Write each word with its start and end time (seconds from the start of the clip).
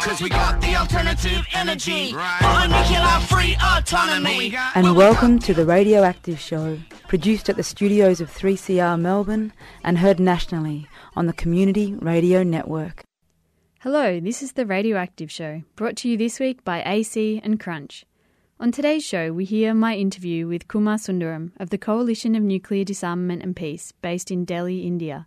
Cause 0.00 0.22
we 0.22 0.28
got 0.28 0.60
the 0.60 0.76
alternative 0.76 1.44
energy. 1.52 2.14
Right. 2.14 2.66
Nuclear 2.68 3.26
free 3.26 3.56
autonomy. 3.60 4.56
And 4.74 4.96
welcome 4.96 5.38
to 5.40 5.52
the 5.52 5.66
Radioactive 5.66 6.38
Show, 6.38 6.78
produced 7.08 7.48
at 7.48 7.56
the 7.56 7.64
studios 7.64 8.20
of 8.20 8.30
3CR 8.30 8.98
Melbourne 9.00 9.52
and 9.82 9.98
heard 9.98 10.20
nationally 10.20 10.86
on 11.16 11.26
the 11.26 11.32
Community 11.32 11.94
Radio 11.94 12.44
Network. 12.44 13.02
Hello, 13.80 14.20
this 14.20 14.40
is 14.40 14.52
the 14.52 14.66
Radioactive 14.66 15.30
Show, 15.32 15.62
brought 15.74 15.96
to 15.96 16.08
you 16.08 16.16
this 16.16 16.38
week 16.38 16.64
by 16.64 16.82
AC 16.84 17.40
and 17.42 17.58
Crunch. 17.58 18.04
On 18.60 18.70
today's 18.70 19.04
show, 19.04 19.32
we 19.32 19.44
hear 19.44 19.74
my 19.74 19.94
interview 19.94 20.46
with 20.46 20.68
Kumar 20.68 20.96
Sundaram 20.96 21.52
of 21.60 21.70
the 21.70 21.78
Coalition 21.78 22.34
of 22.34 22.42
Nuclear 22.42 22.84
Disarmament 22.84 23.42
and 23.42 23.54
Peace, 23.54 23.92
based 24.00 24.30
in 24.30 24.44
Delhi, 24.44 24.80
India. 24.86 25.26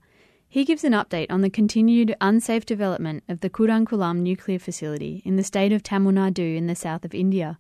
He 0.52 0.66
gives 0.66 0.84
an 0.84 0.92
update 0.92 1.28
on 1.30 1.40
the 1.40 1.50
continued 1.50 2.14
unsafe 2.20 2.66
development 2.66 3.24
of 3.30 3.40
the 3.40 3.50
Kudankulam 3.50 4.18
nuclear 4.18 4.60
facility 4.60 5.22
in 5.24 5.38
the 5.38 5.46
state 5.46 5.72
of 5.72 5.82
Tamil 5.82 6.12
Nadu 6.12 6.58
in 6.58 6.68
the 6.68 6.76
south 6.76 7.06
of 7.06 7.16
India. 7.16 7.58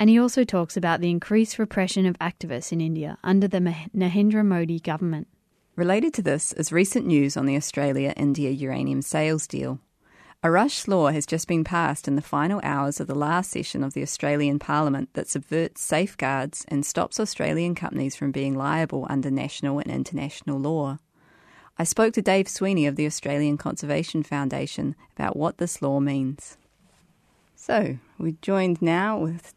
And 0.00 0.08
he 0.08 0.18
also 0.18 0.42
talks 0.42 0.74
about 0.74 1.02
the 1.02 1.10
increased 1.10 1.58
repression 1.58 2.06
of 2.06 2.18
activists 2.18 2.72
in 2.72 2.80
India 2.80 3.18
under 3.22 3.46
the 3.46 3.58
Narendra 3.94 4.42
Modi 4.42 4.80
government. 4.80 5.28
Related 5.76 6.14
to 6.14 6.22
this 6.22 6.54
is 6.54 6.72
recent 6.72 7.04
news 7.04 7.36
on 7.36 7.44
the 7.44 7.56
Australia 7.56 8.14
India 8.16 8.48
uranium 8.48 9.02
sales 9.02 9.46
deal. 9.46 9.78
A 10.42 10.50
rush 10.50 10.88
law 10.88 11.08
has 11.08 11.26
just 11.26 11.46
been 11.46 11.62
passed 11.62 12.08
in 12.08 12.16
the 12.16 12.22
final 12.22 12.62
hours 12.64 13.00
of 13.00 13.06
the 13.06 13.14
last 13.14 13.50
session 13.50 13.84
of 13.84 13.92
the 13.92 14.02
Australian 14.02 14.58
Parliament 14.58 15.10
that 15.12 15.28
subverts 15.28 15.82
safeguards 15.82 16.64
and 16.68 16.86
stops 16.86 17.20
Australian 17.20 17.74
companies 17.74 18.16
from 18.16 18.32
being 18.32 18.56
liable 18.56 19.06
under 19.10 19.30
national 19.30 19.78
and 19.78 19.90
international 19.90 20.58
law. 20.58 20.96
I 21.80 21.84
spoke 21.84 22.12
to 22.14 22.22
Dave 22.22 22.48
Sweeney 22.48 22.86
of 22.86 22.96
the 22.96 23.06
Australian 23.06 23.56
Conservation 23.56 24.24
Foundation 24.24 24.96
about 25.14 25.36
what 25.36 25.58
this 25.58 25.80
law 25.80 26.00
means. 26.00 26.56
So, 27.54 27.98
we're 28.18 28.34
joined 28.42 28.82
now 28.82 29.16
with 29.16 29.54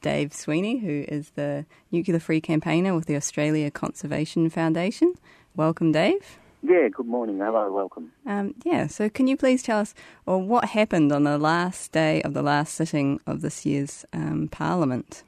Dave 0.00 0.32
Sweeney, 0.32 0.78
who 0.78 1.04
is 1.08 1.30
the 1.30 1.66
nuclear 1.90 2.20
free 2.20 2.40
campaigner 2.40 2.94
with 2.94 3.06
the 3.06 3.16
Australia 3.16 3.68
Conservation 3.68 4.48
Foundation. 4.48 5.14
Welcome, 5.56 5.90
Dave. 5.90 6.38
Yeah, 6.62 6.86
good 6.88 7.06
morning. 7.06 7.38
Hello, 7.38 7.72
welcome. 7.72 8.12
Um, 8.26 8.54
yeah, 8.64 8.86
so 8.86 9.08
can 9.08 9.26
you 9.26 9.36
please 9.36 9.64
tell 9.64 9.80
us 9.80 9.92
well, 10.26 10.40
what 10.40 10.66
happened 10.66 11.10
on 11.10 11.24
the 11.24 11.36
last 11.36 11.90
day 11.90 12.22
of 12.22 12.32
the 12.32 12.42
last 12.42 12.74
sitting 12.74 13.20
of 13.26 13.40
this 13.40 13.66
year's 13.66 14.04
um, 14.12 14.46
Parliament? 14.52 15.24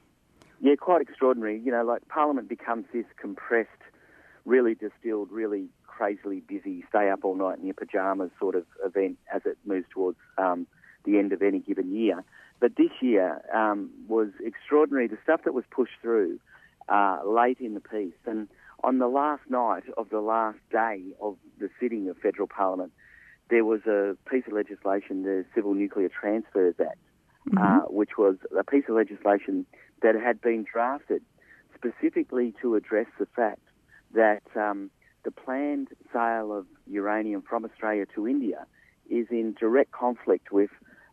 Yeah, 0.61 0.75
quite 0.75 1.01
extraordinary. 1.01 1.59
You 1.59 1.71
know, 1.71 1.83
like 1.83 2.07
Parliament 2.07 2.47
becomes 2.47 2.85
this 2.93 3.05
compressed, 3.19 3.69
really 4.45 4.73
distilled, 4.75 5.29
really 5.29 5.67
crazily 5.95 6.41
busy, 6.41 6.83
stay 6.89 7.09
up 7.09 7.23
all 7.23 7.35
night 7.35 7.59
in 7.59 7.65
your 7.65 7.75
pajamas 7.75 8.31
sort 8.39 8.55
of 8.55 8.65
event 8.83 9.17
as 9.33 9.41
it 9.45 9.57
moves 9.65 9.85
towards 9.93 10.17
um, 10.37 10.65
the 11.05 11.19
end 11.19 11.31
of 11.33 11.41
any 11.41 11.59
given 11.59 11.95
year. 11.95 12.23
But 12.59 12.75
this 12.77 12.91
year 13.01 13.41
um, 13.53 13.89
was 14.07 14.29
extraordinary. 14.43 15.07
The 15.07 15.17
stuff 15.23 15.41
that 15.45 15.53
was 15.53 15.65
pushed 15.69 15.93
through 16.01 16.39
uh, 16.89 17.19
late 17.25 17.59
in 17.59 17.73
the 17.73 17.79
piece, 17.79 18.13
and 18.25 18.47
on 18.83 18.97
the 18.97 19.07
last 19.07 19.43
night 19.49 19.83
of 19.97 20.09
the 20.09 20.19
last 20.19 20.59
day 20.71 21.01
of 21.21 21.37
the 21.59 21.69
sitting 21.79 22.09
of 22.09 22.17
federal 22.17 22.47
parliament, 22.47 22.91
there 23.49 23.65
was 23.65 23.81
a 23.85 24.15
piece 24.29 24.43
of 24.47 24.53
legislation, 24.53 25.23
the 25.23 25.45
Civil 25.53 25.73
Nuclear 25.73 26.09
Transfers 26.09 26.75
Act, 26.79 26.97
mm-hmm. 27.47 27.57
uh, 27.57 27.79
which 27.89 28.17
was 28.17 28.37
a 28.57 28.63
piece 28.63 28.85
of 28.89 28.95
legislation 28.95 29.65
that 30.01 30.15
had 30.15 30.41
been 30.41 30.65
drafted 30.71 31.21
specifically 31.75 32.53
to 32.61 32.75
address 32.75 33.07
the 33.19 33.27
fact 33.35 33.61
that 34.13 34.43
um, 34.55 34.89
the 35.23 35.31
planned 35.31 35.89
sale 36.11 36.51
of 36.53 36.65
uranium 36.87 37.41
from 37.41 37.65
Australia 37.65 38.05
to 38.15 38.27
India 38.27 38.65
is 39.09 39.27
in 39.29 39.55
direct 39.59 39.91
conflict 39.91 40.51
with 40.51 40.69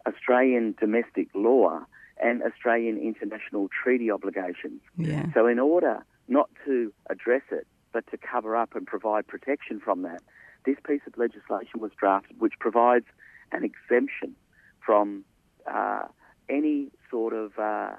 Australian 0.07 0.75
domestic 0.79 1.29
law 1.35 1.81
and 2.23 2.43
Australian 2.43 2.99
international 2.99 3.69
treaty 3.69 4.11
obligations. 4.11 4.81
Yeah. 4.97 5.27
So, 5.35 5.47
in 5.47 5.59
order 5.59 6.05
not 6.29 6.51
to 6.65 6.93
address 7.09 7.43
it, 7.51 7.67
but 7.93 8.07
to 8.11 8.19
cover 8.19 8.57
up 8.57 8.75
and 8.75 8.87
provide 8.87 9.27
protection 9.27 9.81
from 9.81 10.03
that, 10.03 10.23
this 10.65 10.77
piece 10.87 11.01
of 11.07 11.17
legislation 11.17 11.81
was 11.81 11.91
drafted 11.99 12.39
which 12.41 12.55
provides 12.59 13.07
an 13.53 13.65
exemption 13.65 14.37
from 14.85 15.25
uh, 15.71 16.03
any 16.49 16.91
sort 17.11 17.33
of 17.33 17.59
uh, 17.59 17.91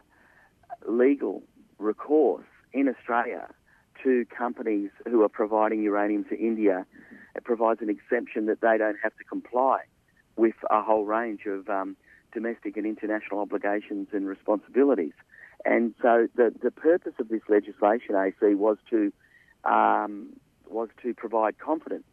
legal 0.87 1.43
recourse 1.77 2.45
in 2.73 2.87
Australia 2.87 3.47
to 4.03 4.25
companies 4.35 4.89
who 5.07 5.21
are 5.23 5.29
providing 5.29 5.81
uranium 5.83 6.23
to 6.25 6.37
India, 6.37 6.85
it 7.35 7.43
provides 7.43 7.81
an 7.81 7.89
exemption 7.89 8.45
that 8.47 8.61
they 8.61 8.77
don't 8.77 8.97
have 9.01 9.15
to 9.17 9.23
comply 9.23 9.79
with 10.35 10.55
a 10.69 10.81
whole 10.81 11.05
range 11.05 11.41
of 11.45 11.69
um, 11.69 11.95
domestic 12.33 12.77
and 12.77 12.85
international 12.85 13.39
obligations 13.39 14.07
and 14.11 14.27
responsibilities. 14.27 15.13
And 15.65 15.93
so 16.01 16.27
the, 16.35 16.53
the 16.61 16.71
purpose 16.71 17.13
of 17.19 17.29
this 17.29 17.41
legislation, 17.47 18.15
AC, 18.15 18.55
was 18.55 18.77
to 18.89 19.11
um, 19.63 20.33
was 20.67 20.89
to 21.03 21.13
provide 21.13 21.59
confidence 21.59 22.05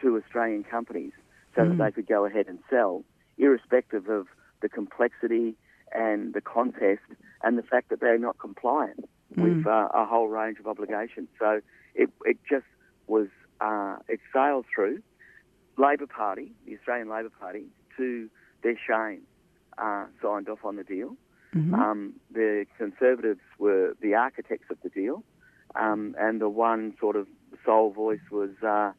to 0.00 0.16
Australian 0.16 0.64
companies 0.64 1.12
so 1.54 1.62
mm. 1.62 1.76
that 1.76 1.84
they 1.84 1.92
could 1.92 2.06
go 2.06 2.24
ahead 2.24 2.46
and 2.48 2.58
sell, 2.70 3.04
irrespective 3.36 4.08
of 4.08 4.26
the 4.62 4.68
complexity 4.68 5.54
and 5.92 6.32
the 6.32 6.40
contest 6.40 7.02
and 7.42 7.58
the 7.58 7.62
fact 7.62 7.90
that 7.90 8.00
they're 8.00 8.18
not 8.18 8.38
compliant 8.38 9.04
mm. 9.34 9.42
with 9.42 9.66
uh, 9.66 9.88
a 9.94 10.04
whole 10.06 10.28
range 10.28 10.58
of 10.58 10.66
obligations. 10.66 11.28
So 11.38 11.60
it, 11.94 12.10
it 12.24 12.38
just 12.48 12.66
was, 13.06 13.28
uh, 13.60 13.96
it 14.08 14.20
sailed 14.32 14.66
through. 14.74 15.02
Labor 15.78 16.06
Party, 16.06 16.52
the 16.66 16.76
Australian 16.76 17.08
Labor 17.08 17.30
Party, 17.40 17.64
to 17.96 18.28
their 18.62 18.78
shame, 18.86 19.22
uh, 19.78 20.06
signed 20.22 20.48
off 20.48 20.64
on 20.64 20.76
the 20.76 20.84
deal. 20.84 21.16
Mm-hmm. 21.54 21.74
Um, 21.74 22.12
the 22.30 22.66
Conservatives 22.78 23.40
were 23.58 23.94
the 24.00 24.14
architects 24.14 24.66
of 24.70 24.78
the 24.82 24.88
deal, 24.88 25.22
um, 25.74 26.14
and 26.18 26.40
the 26.40 26.48
one 26.48 26.94
sort 26.98 27.16
of 27.16 27.26
sole 27.64 27.90
voice 27.90 28.20
was 28.30 28.50
uh, 28.66 28.92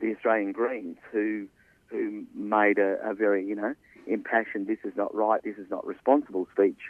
the 0.00 0.14
Australian 0.14 0.52
Greens, 0.52 0.98
who 1.10 1.46
who 1.86 2.24
made 2.34 2.78
a, 2.78 2.98
a, 3.02 3.14
very 3.14 3.46
you 3.46 3.54
know 3.54 3.74
impassioned, 4.06 4.66
"This 4.66 4.78
is 4.84 4.92
not 4.96 5.14
right, 5.14 5.42
this 5.42 5.56
is 5.56 5.70
not 5.70 5.86
responsible" 5.86 6.46
speech 6.52 6.80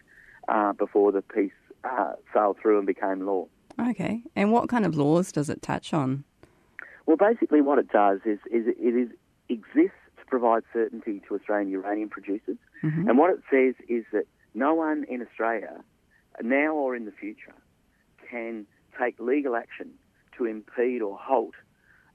uh, 0.48 0.72
before 0.72 1.12
the 1.12 1.22
piece 1.22 1.52
uh, 1.86 2.12
sailed 2.32 2.56
through 2.60 2.78
and 2.78 2.86
became 2.86 3.24
law. 3.26 3.46
Okay, 3.90 4.22
and 4.34 4.52
what 4.52 4.68
kind 4.68 4.86
of 4.86 4.96
laws 4.96 5.32
does 5.32 5.50
it 5.50 5.62
touch 5.62 5.92
on? 5.92 6.24
Well, 7.04 7.16
basically, 7.16 7.60
what 7.60 7.78
it 7.78 7.88
does 7.90 8.20
is, 8.24 8.38
is 8.50 8.66
it 8.66 8.78
is 8.78 9.10
exists 9.48 9.98
to 10.18 10.24
provide 10.28 10.62
certainty 10.72 11.22
to 11.28 11.34
Australian 11.34 11.70
uranium 11.70 12.08
producers, 12.08 12.56
mm-hmm. 12.82 13.08
and 13.08 13.18
what 13.18 13.30
it 13.30 13.40
says 13.50 13.74
is 13.88 14.04
that 14.12 14.24
no 14.54 14.74
one 14.74 15.04
in 15.08 15.22
Australia, 15.22 15.84
now 16.42 16.74
or 16.74 16.96
in 16.96 17.04
the 17.04 17.12
future, 17.12 17.54
can 18.28 18.66
take 18.98 19.20
legal 19.20 19.54
action 19.54 19.90
to 20.36 20.46
impede 20.46 21.02
or 21.02 21.16
halt 21.18 21.54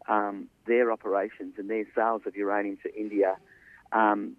um, 0.07 0.47
their 0.65 0.91
operations 0.91 1.53
and 1.57 1.69
their 1.69 1.85
sales 1.95 2.23
of 2.25 2.35
uranium 2.35 2.77
to 2.83 2.93
India 2.99 3.37
um, 3.91 4.35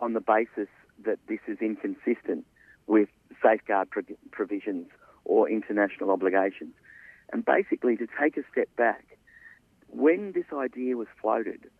on 0.00 0.12
the 0.12 0.20
basis 0.20 0.68
that 1.04 1.18
this 1.28 1.40
is 1.46 1.58
inconsistent 1.60 2.44
with 2.86 3.08
safeguard 3.42 3.88
provisions 4.30 4.86
or 5.24 5.48
international 5.48 6.10
obligations. 6.10 6.74
And 7.32 7.44
basically, 7.44 7.96
to 7.96 8.06
take 8.20 8.36
a 8.36 8.42
step 8.50 8.68
back, 8.76 9.04
when 9.88 10.32
this 10.32 10.46
idea 10.52 10.96
was 10.96 11.08
floated, 11.20 11.70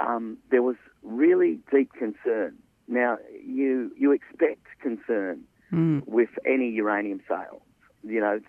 um, 0.00 0.38
there 0.50 0.62
was 0.62 0.76
really 1.02 1.58
deep 1.70 1.92
concern. 1.92 2.56
Now, 2.88 3.18
you 3.44 3.92
you 3.96 4.12
expect 4.12 4.66
concern 4.80 5.44
mm. 5.72 6.06
with 6.06 6.30
any 6.46 6.70
uranium 6.70 7.20
sales. 7.28 7.62
You 8.02 8.20
know, 8.20 8.40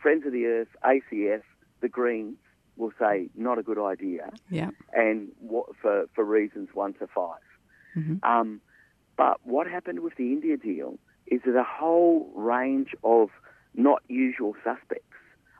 Friends 0.00 0.24
of 0.26 0.32
the 0.32 0.46
Earth, 0.46 0.68
ACF, 0.84 1.42
the 1.80 1.88
Greens 1.88 2.36
will 2.76 2.92
say 2.98 3.28
not 3.34 3.58
a 3.58 3.62
good 3.62 3.78
idea. 3.78 4.30
Yeah. 4.50 4.70
And 4.92 5.28
what, 5.40 5.66
for 5.80 6.06
for 6.14 6.24
reasons 6.24 6.68
one 6.74 6.94
to 6.94 7.06
5 7.06 7.38
mm-hmm. 7.96 8.16
um, 8.22 8.60
but 9.16 9.40
what 9.44 9.66
happened 9.66 10.00
with 10.00 10.14
the 10.16 10.32
India 10.32 10.56
deal 10.56 10.98
is 11.30 11.40
that 11.44 11.56
a 11.56 11.64
whole 11.64 12.30
range 12.34 12.94
of 13.04 13.30
not 13.74 14.02
usual 14.08 14.54
suspects, 14.64 15.04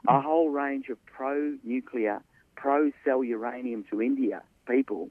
a 0.07 0.13
mm. 0.13 0.23
whole 0.23 0.51
range 0.51 0.89
of 0.89 1.05
pro 1.07 1.57
nuclear, 1.65 2.23
pro 2.57 2.91
sell 3.05 3.23
uranium 3.23 3.85
to 3.91 4.03
India 4.03 4.43
people 4.69 5.11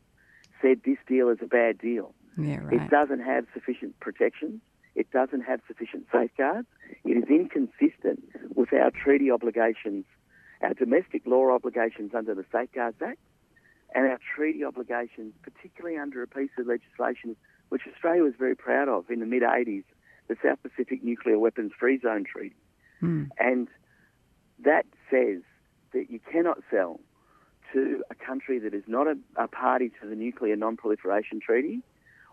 said 0.62 0.82
this 0.86 0.98
deal 1.08 1.30
is 1.30 1.40
a 1.42 1.48
bad 1.48 1.78
deal. 1.80 2.14
Yeah, 2.38 2.58
right. 2.58 2.82
It 2.82 2.90
doesn't 2.90 3.22
have 3.22 3.46
sufficient 3.54 4.00
protections. 4.00 4.62
It 4.96 5.12
doesn't 5.12 5.42
have 5.42 5.62
sufficient 5.68 6.06
safeguards. 6.12 6.68
It 7.04 7.18
is 7.18 7.26
inconsistent 7.30 8.24
with 8.56 8.74
our 8.74 8.92
treaty 8.92 9.30
obligations, 9.30 10.06
our 10.62 10.74
domestic 10.74 11.24
law 11.26 11.52
obligations 11.52 12.14
under 12.16 12.34
the 12.34 12.46
Safeguards 12.52 12.98
Act, 13.02 13.20
and 13.94 14.08
our 14.08 14.20
treaty 14.36 14.64
obligations, 14.64 15.34
particularly 15.44 15.98
under 15.98 16.24
a 16.24 16.28
piece 16.28 16.50
of 16.58 16.68
legislation 16.68 17.36
which 17.70 17.84
Australia 17.92 18.24
was 18.24 18.34
very 18.38 18.56
proud 18.56 18.88
of 18.88 19.10
in 19.10 19.20
the 19.20 19.26
mid 19.26 19.44
80s 19.44 19.84
the 20.28 20.36
South 20.44 20.60
Pacific 20.62 21.04
Nuclear 21.04 21.40
Weapons 21.40 21.72
Free 21.80 22.00
Zone 22.00 22.24
Treaty. 22.24 22.56
Mm. 23.02 23.30
And 23.40 23.68
that 24.64 24.86
says 25.10 25.42
that 25.94 26.10
you 26.10 26.20
cannot 26.32 26.60
sell 26.70 27.00
to 27.74 28.04
a 28.10 28.16
country 28.16 28.60
that 28.60 28.74
is 28.74 28.84
not 28.88 29.08
a, 29.08 29.18
a 29.36 29.48
party 29.48 29.92
to 30.02 30.08
the 30.08 30.16
Nuclear 30.16 30.56
Non 30.56 30.78
Proliferation 30.78 31.40
Treaty 31.40 31.82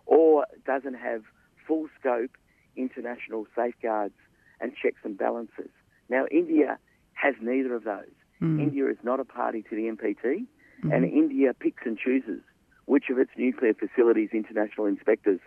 or 0.06 0.46
doesn't 0.66 0.94
have 0.94 1.22
full 1.66 1.88
scope 1.98 2.30
international 2.76 3.46
safeguards 3.56 4.14
and 4.60 4.72
checks 4.80 5.00
and 5.04 5.16
balances. 5.16 5.70
Now, 6.08 6.26
India 6.30 6.78
has 7.14 7.34
neither 7.40 7.74
of 7.74 7.84
those. 7.84 8.10
Mm. 8.42 8.60
India 8.60 8.88
is 8.88 8.98
not 9.02 9.20
a 9.20 9.24
party 9.24 9.62
to 9.62 9.76
the 9.76 9.82
NPT, 9.82 10.22
mm-hmm. 10.24 10.92
and 10.92 11.04
India 11.04 11.54
picks 11.54 11.82
and 11.86 11.98
chooses 11.98 12.40
which 12.86 13.04
of 13.10 13.18
its 13.18 13.30
nuclear 13.36 13.74
facilities 13.74 14.30
international 14.32 14.86
inspectors 14.86 15.40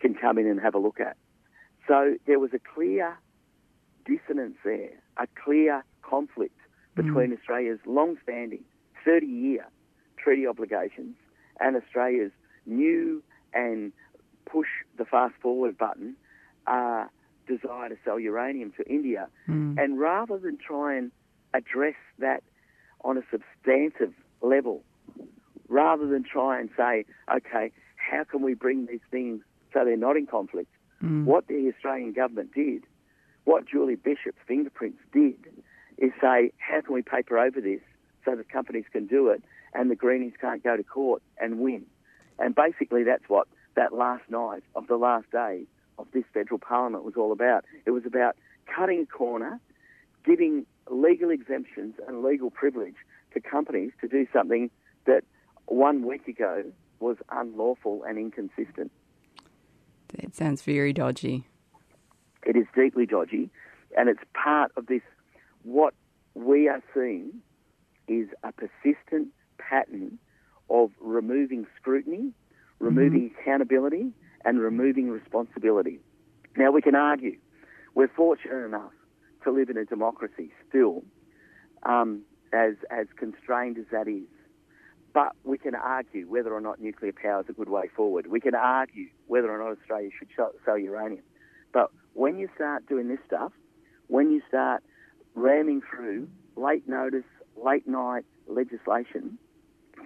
can 0.00 0.14
come 0.14 0.38
in 0.38 0.46
and 0.46 0.60
have 0.60 0.74
a 0.74 0.78
look 0.78 1.00
at. 1.00 1.16
So 1.86 2.14
there 2.26 2.38
was 2.38 2.50
a 2.54 2.58
clear 2.58 3.18
dissonance 4.06 4.56
there, 4.64 4.90
a 5.16 5.26
clear 5.42 5.84
conflict 6.02 6.58
between 6.94 7.30
mm. 7.30 7.38
Australia's 7.38 7.80
long-standing 7.86 8.64
30-year 9.06 9.66
treaty 10.16 10.46
obligations 10.46 11.16
and 11.60 11.76
Australia's 11.76 12.32
new 12.66 13.22
and 13.52 13.92
push 14.46 14.68
the 14.96 15.04
fast 15.04 15.34
forward 15.40 15.76
button 15.76 16.16
uh, 16.66 17.06
desire 17.46 17.88
to 17.88 17.96
sell 18.04 18.18
uranium 18.18 18.72
to 18.76 18.88
India. 18.88 19.28
Mm. 19.48 19.78
And 19.78 19.98
rather 19.98 20.38
than 20.38 20.56
try 20.58 20.96
and 20.96 21.10
address 21.52 21.96
that 22.18 22.42
on 23.02 23.18
a 23.18 23.22
substantive 23.30 24.14
level, 24.40 24.82
rather 25.68 26.06
than 26.06 26.24
try 26.24 26.60
and 26.60 26.70
say, 26.76 27.04
okay, 27.34 27.70
how 27.96 28.24
can 28.24 28.42
we 28.42 28.54
bring 28.54 28.86
these 28.86 29.00
things 29.10 29.42
so 29.72 29.84
they're 29.84 29.96
not 29.96 30.16
in 30.16 30.26
conflict, 30.26 30.70
mm. 31.02 31.24
what 31.24 31.46
the 31.46 31.72
Australian 31.74 32.12
government 32.12 32.52
did, 32.54 32.84
what 33.44 33.66
Julie 33.66 33.96
Bishop's 33.96 34.38
fingerprints 34.46 35.00
did, 35.12 35.38
is 35.98 36.12
say, 36.20 36.52
how 36.58 36.80
can 36.80 36.94
we 36.94 37.02
paper 37.02 37.38
over 37.38 37.60
this 37.60 37.80
so 38.24 38.34
that 38.36 38.48
companies 38.48 38.84
can 38.90 39.06
do 39.06 39.28
it 39.28 39.42
and 39.74 39.90
the 39.90 39.96
Greenies 39.96 40.32
can't 40.40 40.62
go 40.62 40.76
to 40.76 40.82
court 40.82 41.22
and 41.38 41.58
win? 41.58 41.84
And 42.38 42.54
basically, 42.54 43.04
that's 43.04 43.28
what 43.28 43.46
that 43.76 43.92
last 43.92 44.24
night 44.28 44.62
of 44.74 44.86
the 44.86 44.96
last 44.96 45.30
day 45.30 45.64
of 45.98 46.06
this 46.12 46.24
federal 46.32 46.58
parliament 46.58 47.04
was 47.04 47.14
all 47.16 47.32
about. 47.32 47.64
It 47.86 47.90
was 47.90 48.04
about 48.06 48.36
cutting 48.66 49.00
a 49.00 49.06
corner, 49.06 49.60
giving 50.24 50.66
legal 50.90 51.30
exemptions 51.30 51.94
and 52.06 52.22
legal 52.22 52.50
privilege 52.50 52.96
to 53.32 53.40
companies 53.40 53.92
to 54.00 54.08
do 54.08 54.26
something 54.32 54.70
that 55.06 55.22
one 55.66 56.06
week 56.06 56.26
ago 56.28 56.64
was 57.00 57.16
unlawful 57.30 58.02
and 58.04 58.18
inconsistent. 58.18 58.90
It 60.18 60.34
sounds 60.34 60.62
very 60.62 60.92
dodgy. 60.92 61.44
It 62.44 62.56
is 62.56 62.66
deeply 62.74 63.06
dodgy, 63.06 63.50
and 63.96 64.08
it's 64.08 64.22
part 64.34 64.72
of 64.76 64.86
this. 64.86 65.02
What 65.62 65.94
we 66.34 66.68
are 66.68 66.82
seeing 66.92 67.40
is 68.06 68.28
a 68.42 68.52
persistent 68.52 69.28
pattern 69.58 70.18
of 70.68 70.90
removing 71.00 71.66
scrutiny, 71.80 72.32
removing 72.78 73.30
mm-hmm. 73.30 73.40
accountability, 73.40 74.12
and 74.44 74.60
removing 74.60 75.10
responsibility. 75.10 76.00
Now, 76.56 76.70
we 76.70 76.82
can 76.82 76.94
argue 76.94 77.38
we're 77.94 78.08
fortunate 78.08 78.64
enough 78.64 78.92
to 79.44 79.50
live 79.50 79.70
in 79.70 79.76
a 79.76 79.84
democracy 79.84 80.52
still, 80.68 81.02
um, 81.84 82.22
as, 82.52 82.74
as 82.90 83.06
constrained 83.16 83.78
as 83.78 83.86
that 83.90 84.08
is. 84.08 84.28
But 85.14 85.34
we 85.44 85.56
can 85.56 85.74
argue 85.74 86.26
whether 86.28 86.52
or 86.52 86.60
not 86.60 86.80
nuclear 86.80 87.12
power 87.12 87.40
is 87.40 87.46
a 87.48 87.52
good 87.52 87.68
way 87.68 87.88
forward. 87.96 88.26
We 88.26 88.40
can 88.40 88.54
argue 88.54 89.08
whether 89.28 89.50
or 89.50 89.58
not 89.58 89.78
Australia 89.78 90.10
should 90.18 90.28
sell 90.64 90.76
uranium. 90.76 91.22
But 91.72 91.90
when 92.12 92.38
you 92.38 92.48
start 92.54 92.86
doing 92.88 93.08
this 93.08 93.20
stuff, 93.26 93.52
when 94.08 94.30
you 94.32 94.42
start 94.48 94.82
ramming 95.34 95.82
through 95.90 96.28
late 96.56 96.88
notice, 96.88 97.24
late 97.56 97.86
night 97.86 98.24
legislation 98.46 99.38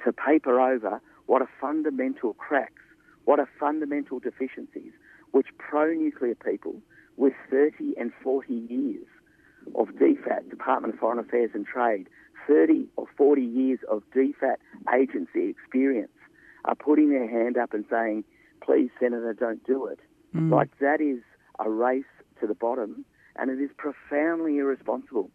to 0.05 0.13
paper 0.13 0.61
over 0.61 1.01
what 1.27 1.43
are 1.43 1.51
fundamental 1.61 2.35
cracks 2.35 2.83
what 3.25 3.39
are 3.39 3.49
fundamental 3.59 4.19
deficiencies 4.19 4.93
which 5.33 5.47
pro 5.59 5.93
nuclear 5.93 6.35
people 6.35 6.77
with 7.17 7.33
30 7.51 7.95
and 7.99 8.13
40 8.23 8.55
years 8.55 9.07
of 9.75 9.89
DFAT, 9.89 10.51
Department 10.51 10.95
of 10.95 11.01
Foreign 11.01 11.19
Affairs 11.19 11.51
and 11.55 11.67
Trade, 11.67 12.09
30 12.47 12.87
or 12.97 13.07
40 13.17 13.43
years 13.43 13.79
of 13.91 14.03
DFAT 14.15 14.57
agency 14.95 15.49
experience 15.49 16.11
are 16.65 16.75
putting 16.75 17.11
their 17.11 17.29
hand 17.29 17.57
up 17.57 17.75
and 17.75 17.85
saying, 17.91 18.25
please, 18.63 18.91
Senator, 19.01 19.35
don't 19.35 19.65
do 19.65 19.87
it. 19.87 20.01
Mm. 20.35 20.51
Like 20.51 20.71
that 20.81 21.01
is 21.01 21.21
a 21.59 21.71
race 21.71 22.05
to 22.41 22.47
the 22.47 22.55
bottom 22.55 23.05
and 23.37 23.51
it 23.51 23.63
is 23.63 23.71
profoundly 23.77 24.59
irresponsible. 24.59 25.31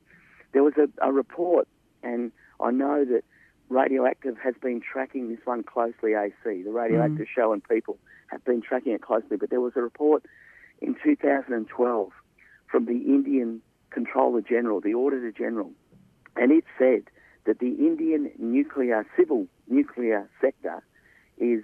There 0.52 0.64
was 0.64 0.74
a, 0.78 0.88
a 1.06 1.12
report, 1.12 1.68
and 2.04 2.32
I 2.60 2.72
know 2.72 3.06
that 3.06 3.24
Radioactive 3.70 4.38
has 4.44 4.54
been 4.62 4.82
tracking 4.82 5.30
this 5.30 5.40
one 5.46 5.64
closely, 5.64 6.14
AC. 6.14 6.34
The 6.44 6.72
Radioactive 6.72 7.28
mm. 7.28 7.36
Show 7.36 7.54
and 7.54 7.64
people 7.68 7.98
have 8.28 8.44
been 8.44 8.62
tracking 8.62 8.94
it 8.94 9.02
closely. 9.02 9.38
But 9.38 9.50
there 9.50 9.62
was 9.62 9.74
a 9.76 9.82
report 9.82 10.24
in 10.82 10.96
2012 11.02 12.12
from 12.70 12.86
the 12.86 12.92
Indian 12.92 13.62
Controller 13.94 14.42
General, 14.42 14.82
the 14.82 14.94
Auditor 14.94 15.32
General, 15.32 15.72
and 16.36 16.52
it 16.52 16.64
said 16.78 17.04
that 17.46 17.60
the 17.60 17.74
Indian 17.74 18.32
nuclear, 18.38 19.06
civil 19.18 19.48
nuclear 19.68 20.30
sector 20.42 20.84
is 21.38 21.64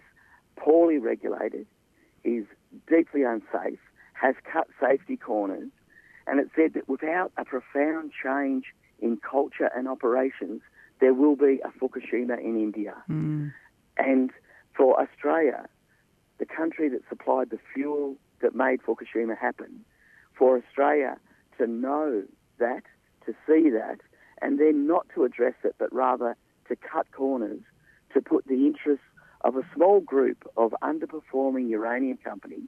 poorly 0.56 0.98
regulated, 0.98 1.66
is 2.24 2.46
deeply 2.88 3.24
unsafe, 3.24 3.80
has 4.14 4.36
cut 4.52 4.68
safety 4.80 5.18
corners, 5.18 5.70
and 6.28 6.40
it 6.40 6.50
said 6.56 6.74
that 6.74 6.88
without 6.88 7.32
a 7.38 7.46
profound 7.46 8.12
change 8.24 8.66
in 9.00 9.18
culture 9.18 9.70
and 9.76 9.88
operations, 9.88 10.62
there 11.00 11.14
will 11.14 11.36
be 11.36 11.62
a 11.64 11.70
Fukushima 11.80 12.40
in 12.40 12.58
India. 12.58 12.96
Mm. 13.10 13.54
And 13.98 14.32
for 14.76 15.02
Australia, 15.02 15.68
the 16.38 16.46
country 16.46 16.90
that 16.90 17.02
supplied 17.08 17.50
the 17.50 17.60
fuel 17.74 18.16
that 18.42 18.54
made 18.54 18.82
Fukushima 18.82 19.38
happen, 19.38 19.86
for 20.38 20.58
Australia 20.58 21.18
to 21.60 21.68
know 21.68 22.24
that, 22.58 22.84
to 23.26 23.34
see 23.48 23.70
that, 23.70 24.00
and 24.42 24.60
then 24.60 24.88
not 24.88 25.08
to 25.14 25.24
address 25.24 25.56
it, 25.64 25.76
but 25.78 25.94
rather 25.94 26.36
to 26.68 26.76
cut 26.76 27.08
corners, 27.12 27.62
to 28.14 28.22
put 28.22 28.46
the 28.48 28.66
interests 28.66 29.06
of 29.42 29.56
a 29.56 29.62
small 29.76 30.00
group 30.00 30.50
of 30.58 30.74
underperforming 30.82 31.70
uranium 31.70 32.18
companies 32.24 32.68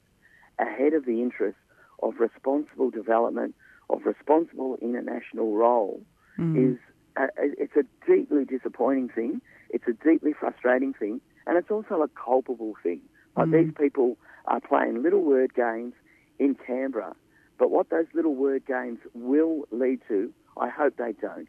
ahead 0.59 0.93
of 0.93 1.05
the 1.05 1.21
interests 1.21 1.59
of 2.03 2.13
responsible 2.19 2.89
development, 2.89 3.55
of 3.89 4.05
responsible 4.05 4.77
international 4.81 5.55
role, 5.55 6.01
mm. 6.39 6.73
is 6.73 6.77
uh, 7.17 7.27
it's 7.37 7.75
a 7.75 7.83
deeply 8.09 8.45
disappointing 8.45 9.09
thing. 9.09 9.41
It's 9.69 9.83
a 9.87 9.93
deeply 9.93 10.33
frustrating 10.33 10.93
thing, 10.93 11.19
and 11.45 11.57
it's 11.57 11.69
also 11.69 12.01
a 12.01 12.07
culpable 12.09 12.75
thing. 12.81 13.01
Like 13.35 13.47
mm. 13.47 13.65
these 13.65 13.73
people 13.77 14.17
are 14.45 14.61
playing 14.61 15.03
little 15.03 15.21
word 15.21 15.53
games 15.53 15.93
in 16.39 16.55
Canberra, 16.55 17.15
but 17.61 17.69
what 17.69 17.91
those 17.91 18.07
little 18.15 18.33
word 18.33 18.65
games 18.65 18.97
will 19.13 19.65
lead 19.69 19.99
to, 20.07 20.33
I 20.57 20.67
hope 20.67 20.97
they 20.97 21.13
don't. 21.21 21.47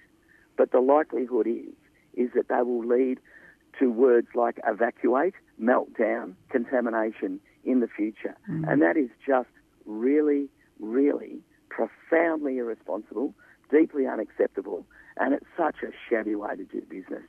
But 0.59 0.71
the 0.71 0.81
likelihood 0.81 1.47
is 1.47 1.73
is 2.13 2.29
that 2.35 2.49
they 2.49 2.61
will 2.61 2.85
lead 2.87 3.19
to 3.79 3.91
words 3.91 4.27
like 4.35 4.61
evacuate, 4.67 5.33
meltdown, 5.59 6.35
contamination 6.51 7.41
in 7.65 7.81
the 7.81 7.89
future, 7.89 8.37
mm. 8.47 8.71
and 8.71 8.83
that 8.83 8.99
is 8.99 9.09
just 9.27 9.49
really, 9.87 10.51
really 10.81 11.41
profoundly 11.71 12.59
irresponsible, 12.59 13.33
deeply 13.71 14.07
unacceptable, 14.07 14.85
and 15.17 15.33
it's 15.33 15.47
such 15.57 15.77
a 15.83 15.93
shabby 16.11 16.35
way 16.35 16.55
to 16.57 16.65
do 16.65 16.83
business. 16.91 17.23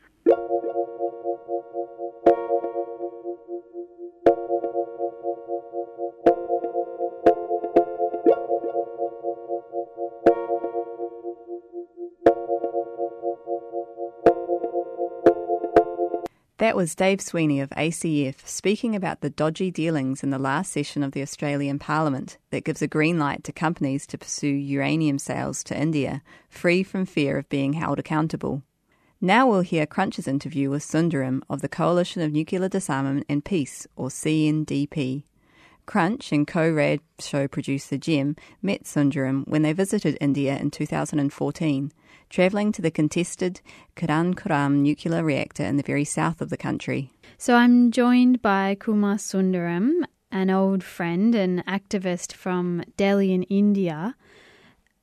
That 16.63 16.77
was 16.77 16.96
Dave 16.96 17.20
Sweeney 17.20 17.60
of 17.60 17.72
ACF 17.72 18.48
speaking 18.48 18.96
about 18.96 19.20
the 19.20 19.29
dodgy 19.29 19.70
dealings 19.70 20.24
in 20.24 20.29
the 20.29 20.39
last 20.39 20.72
session 20.72 21.03
of 21.03 21.12
the 21.12 21.22
Australian 21.22 21.77
Parliament 21.77 22.38
that 22.51 22.63
gives 22.63 22.82
a 22.82 22.88
green 22.88 23.20
light 23.20 23.43
to 23.43 23.51
companies 23.51 24.08
to 24.08 24.17
pursue 24.17 24.48
uranium 24.48 25.20
sales 25.20 25.62
to 25.65 25.77
India, 25.77 26.24
free 26.48 26.82
from 26.82 27.05
fear 27.05 27.38
of 27.38 27.50
being 27.50 27.74
held 27.74 28.00
accountable. 28.00 28.63
Now 29.20 29.46
we'll 29.46 29.60
hear 29.60 29.86
Crunch's 29.86 30.25
interview 30.25 30.70
with 30.70 30.84
Sundaram 30.84 31.41
of 31.50 31.62
the 31.62 31.67
Coalition 31.67 32.22
of 32.22 32.32
Nuclear 32.32 32.70
Disarmament 32.70 33.25
and 33.27 33.43
Peace, 33.43 33.86
or 33.98 34.08
CNDP. 34.08 35.24
Crunch 35.86 36.32
and 36.32 36.48
co-rad 36.48 37.00
show 37.20 37.48
producer 37.48 37.98
Jim 37.98 38.36
met 38.62 38.84
Sundaram 38.84 39.48
when 39.48 39.62
they 39.62 39.74
visited 39.74 40.18
India 40.22 40.58
in 40.58 40.72
2014 40.72 41.92
travelling 42.34 42.72
to 42.72 42.82
the 42.82 42.90
contested 42.90 43.62
Kudankulam 43.96 44.78
nuclear 44.78 45.24
reactor 45.24 45.63
in 45.63 45.78
the 45.78 45.84
very 45.84 46.04
south 46.04 46.42
of 46.42 46.50
the 46.50 46.58
country. 46.58 47.12
So 47.38 47.54
I'm 47.54 47.92
joined 47.92 48.42
by 48.42 48.75
Kumar 48.80 49.18
Sundaram, 49.18 50.04
an 50.32 50.50
old 50.50 50.84
friend 50.84 51.36
and 51.36 51.63
activist 51.68 52.34
from 52.34 52.84
Delhi 52.98 53.34
in 53.34 53.44
India. 53.44 54.16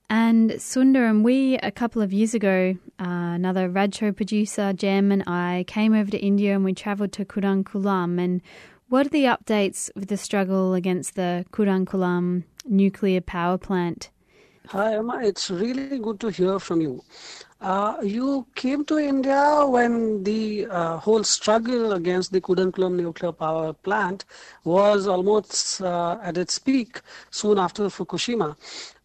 And 0.09 0.51
Sundaram, 0.51 1.23
we 1.23 1.55
a 1.59 1.71
couple 1.71 2.01
of 2.01 2.11
years 2.11 2.33
ago, 2.33 2.75
uh, 2.99 3.05
another 3.05 3.69
Rad 3.69 3.95
show 3.95 4.11
producer, 4.11 4.73
Jem, 4.73 5.09
and 5.09 5.23
I 5.25 5.63
came 5.67 5.93
over 5.93 6.11
to 6.11 6.19
India 6.19 6.53
and 6.53 6.65
we 6.65 6.73
travelled 6.73 7.13
to 7.13 7.23
Kudankulam 7.23 8.19
and 8.19 8.41
What 8.91 9.05
are 9.05 9.09
the 9.09 9.23
updates 9.23 9.89
with 9.95 10.09
the 10.09 10.17
struggle 10.17 10.73
against 10.73 11.15
the 11.15 11.45
Kudankulam 11.53 12.43
nuclear 12.65 13.21
power 13.21 13.57
plant? 13.57 14.09
Hi, 14.67 14.95
Emma. 14.95 15.21
It's 15.23 15.49
really 15.49 15.97
good 15.97 16.19
to 16.19 16.27
hear 16.27 16.59
from 16.59 16.81
you. 16.81 17.01
Uh, 17.61 17.95
you 18.03 18.45
came 18.53 18.83
to 18.83 18.97
India 18.97 19.63
when 19.65 20.25
the 20.25 20.65
uh, 20.65 20.97
whole 20.97 21.23
struggle 21.23 21.93
against 21.93 22.33
the 22.33 22.41
Kudankulam 22.41 22.97
nuclear 22.97 23.31
power 23.31 23.71
plant 23.71 24.25
was 24.65 25.07
almost 25.07 25.81
uh, 25.81 26.17
at 26.21 26.37
its 26.37 26.59
peak 26.59 26.99
soon 27.29 27.59
after 27.59 27.83
Fukushima 27.83 28.57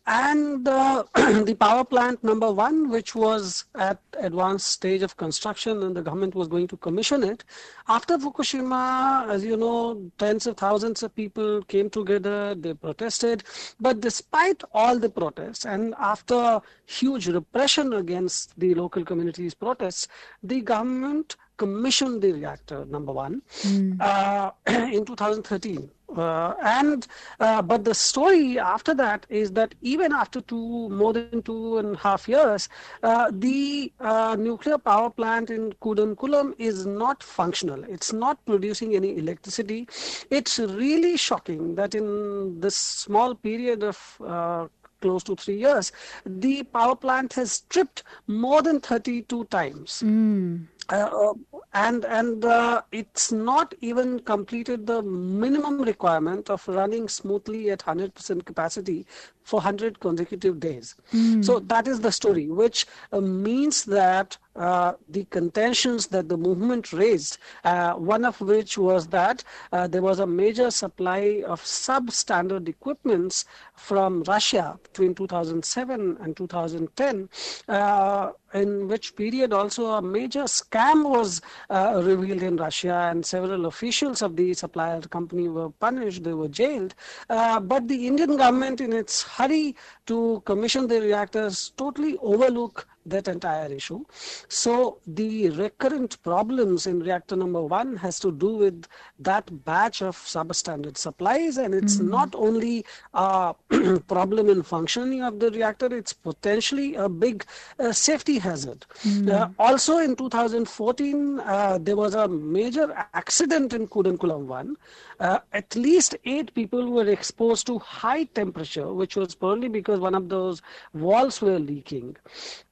and 0.07 0.69
uh, 0.69 1.03
the 1.15 1.57
power 1.59 1.85
plant 1.85 2.23
number 2.23 2.51
one, 2.53 2.91
which 2.91 3.15
was 3.15 3.65
at 3.75 4.01
advanced 4.19 4.69
stage 4.69 5.03
of 5.03 5.17
construction, 5.17 5.83
and 5.83 5.97
the 5.97 6.03
government 6.03 6.35
was 6.35 6.47
going 6.47 6.69
to 6.69 6.77
commission 6.77 7.25
it. 7.25 7.45
After 7.89 8.17
Fukushima, 8.17 9.29
as 9.29 9.45
you 9.45 9.57
know, 9.57 10.11
tens 10.19 10.47
of 10.47 10.57
thousands 10.57 11.03
of 11.03 11.15
people 11.15 11.63
came 11.63 11.91
together. 11.91 12.55
They 12.55 12.75
protested, 12.75 13.43
but 13.81 14.01
despite 14.01 14.63
all 14.73 14.99
the 14.99 15.11
protests, 15.11 15.65
and 15.65 15.95
after 15.99 16.61
huge 16.87 17.27
repression 17.29 17.93
against 17.95 18.59
the 18.59 18.75
local 18.75 19.05
communities' 19.05 19.55
protests, 19.55 20.07
the 20.43 20.61
government 20.61 21.37
commissioned 21.57 22.23
the 22.23 22.33
reactor 22.33 22.85
number 22.87 23.13
one 23.13 23.43
mm. 23.63 24.01
uh, 24.01 24.51
in 24.67 25.05
2013 25.05 25.91
uh, 26.15 26.55
and 26.63 27.07
uh, 27.41 27.61
but 27.61 27.85
the 27.85 27.95
story 27.95 28.59
after 28.59 28.95
that 28.95 29.27
is 29.29 29.53
that 29.53 29.75
even 29.83 30.13
after 30.13 30.41
two 30.41 30.89
more 30.89 31.13
than 31.13 31.43
two 31.43 31.79
and 31.79 31.97
a 31.97 31.99
half 31.99 32.29
years, 32.29 32.69
uh, 33.03 33.31
the 33.33 33.93
uh, 34.01 34.37
nuclear 34.39 34.79
power 34.79 35.11
plant 35.11 35.51
in 35.51 35.73
Kudankulam 35.83 36.55
is 36.59 36.87
not 36.87 37.23
functional. 37.23 37.83
It's 37.85 38.13
not 38.13 38.45
producing 38.47 38.95
any 38.95 39.19
electricity. 39.19 39.89
It's 40.31 40.59
really 40.59 41.17
shocking 41.17 41.75
that 41.75 41.95
in 41.95 42.61
this 42.61 42.77
small 42.77 43.35
period 43.35 43.83
of 43.83 44.17
uh, 44.25 44.69
close 45.01 45.23
to 45.25 45.37
three 45.37 45.59
years, 45.59 45.93
the 46.25 46.63
power 46.63 46.97
plant 46.97 47.33
has 47.35 47.61
tripped 47.69 48.05
more 48.27 48.63
than 48.63 48.81
32 48.81 49.45
times. 49.47 50.03
Mm. 50.05 50.67
Uh, 50.89 51.35
and 51.75 52.05
and 52.05 52.45
uh, 52.45 52.81
it's 52.93 53.33
not 53.33 53.75
even 53.81 54.21
completed 54.21 54.87
the 54.87 55.03
minimum 55.03 55.83
requirement 55.83 56.49
of 56.49 56.67
running 56.69 57.09
smoothly 57.09 57.71
at 57.71 57.81
100% 57.81 58.45
capacity 58.45 59.05
for 59.47 59.59
100 59.59 60.01
consecutive 60.01 60.59
days. 60.59 60.97
Mm. 61.15 61.45
So 61.45 61.61
that 61.61 61.87
is 61.87 62.01
the 62.01 62.11
story, 62.11 62.49
which 62.49 62.85
uh, 63.13 63.21
means 63.21 63.85
that 63.85 64.37
uh, 64.57 64.95
the 65.09 65.25
contentions 65.27 66.07
that 66.09 66.29
the 66.29 66.37
movement 66.37 66.93
raised, 66.93 67.39
uh, 67.65 67.93
one 67.93 68.25
of 68.25 68.41
which 68.41 68.77
was 68.79 69.07
that 69.09 69.45
uh, 69.71 69.87
there 69.87 70.03
was 70.03 70.19
a 70.19 70.27
major 70.27 70.71
supply 70.71 71.43
of 71.47 71.61
substandard 71.63 72.69
equipments 72.69 73.45
from 73.75 74.23
Russia 74.25 74.79
between 74.83 75.15
2007 75.15 76.17
and 76.21 76.37
2010, 76.37 77.29
uh, 77.69 78.33
in 78.55 78.89
which 78.89 79.15
period 79.15 79.53
also 79.53 79.87
a 79.87 80.03
major 80.03 80.45
scam 80.45 81.09
was 81.09 81.43
uh, 81.69 82.01
revealed 82.03 82.43
in 82.43 82.57
Russia, 82.57 83.11
and 83.11 83.25
several 83.25 83.67
officials 83.67 84.23
of 84.23 84.35
the 84.37 84.55
supplier 84.55 85.01
company 85.03 85.49
were 85.49 85.69
punished, 85.69 86.25
they 86.25 86.33
were 86.33 86.49
jailed. 86.49 86.95
but 87.29 87.87
the 87.87 88.07
Indian 88.07 88.37
government, 88.37 88.81
in 88.81 88.93
its 88.93 89.23
hurry 89.37 89.77
to 90.07 90.43
commission 90.45 90.87
the 90.87 91.01
reactors, 91.01 91.73
totally 91.77 92.17
overlook 92.19 92.87
that 93.07 93.29
entire 93.29 93.73
issue. 93.73 94.05
So 94.49 94.99
the 95.07 95.51
recurrent 95.51 96.23
problems 96.23 96.87
in 96.87 97.01
reactor 97.01 97.37
number 97.37 97.63
one 97.63 97.97
has 97.97 98.19
to 98.21 98.33
do 98.33 98.57
with 98.57 98.87
that 99.21 99.65
batch 99.65 100.03
of 100.03 100.17
substandard 100.17 100.97
supplies, 100.97 101.57
and 101.57 101.75
it's 101.75 101.97
mm-hmm. 101.97 102.11
not 102.11 102.35
only 102.35 102.85
a 103.15 103.55
problem 104.09 104.49
in 104.49 104.63
functioning 104.63 105.23
of 105.23 105.39
the 105.41 105.51
reactor; 105.51 105.95
it's 105.95 106.13
potentially 106.13 106.95
a 106.95 107.09
big 107.09 107.45
uh, 107.79 107.93
safety 107.93 108.39
hazard. 108.39 108.85
Mm-hmm. 109.03 109.31
Uh, 109.31 109.49
also, 109.59 109.99
in 109.99 110.17
2014, 110.17 111.41
uh, 111.41 111.79
there 111.81 111.97
was 111.97 112.15
a 112.15 112.29
major 112.29 112.93
accident 113.15 113.73
in 113.73 113.87
Kudankulam 113.89 114.47
one. 114.47 114.77
Uh, 115.19 115.39
at 115.53 115.75
least 115.75 116.15
eight 116.25 116.53
people 116.55 116.91
were 116.91 117.09
exposed 117.09 117.67
to 117.67 117.79
high 117.79 118.25
temperature, 118.25 118.93
which 118.93 119.17
was 119.17 119.35
probably 119.35 119.69
because 119.69 119.99
one 119.99 120.15
of 120.15 120.29
those 120.29 120.61
walls 120.93 121.41
were 121.41 121.59
leaking 121.59 122.15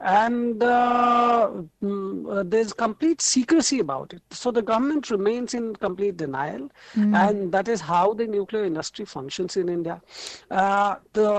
and 0.00 0.23
uh, 0.62 1.50
mm, 1.82 2.38
uh, 2.38 2.42
there's 2.46 2.72
complete 2.72 3.20
secrecy 3.20 3.80
about 3.80 4.12
it. 4.12 4.22
So 4.30 4.50
the 4.50 4.62
government 4.62 5.10
remains 5.10 5.54
in 5.54 5.74
complete 5.76 6.16
denial, 6.16 6.70
mm. 6.94 7.14
and 7.16 7.52
that 7.52 7.68
is 7.68 7.80
how 7.80 8.14
the 8.14 8.26
nuclear 8.26 8.64
industry 8.64 9.04
functions 9.04 9.56
in 9.56 9.68
India. 9.68 10.00
Uh, 10.50 10.96
the 11.12 11.30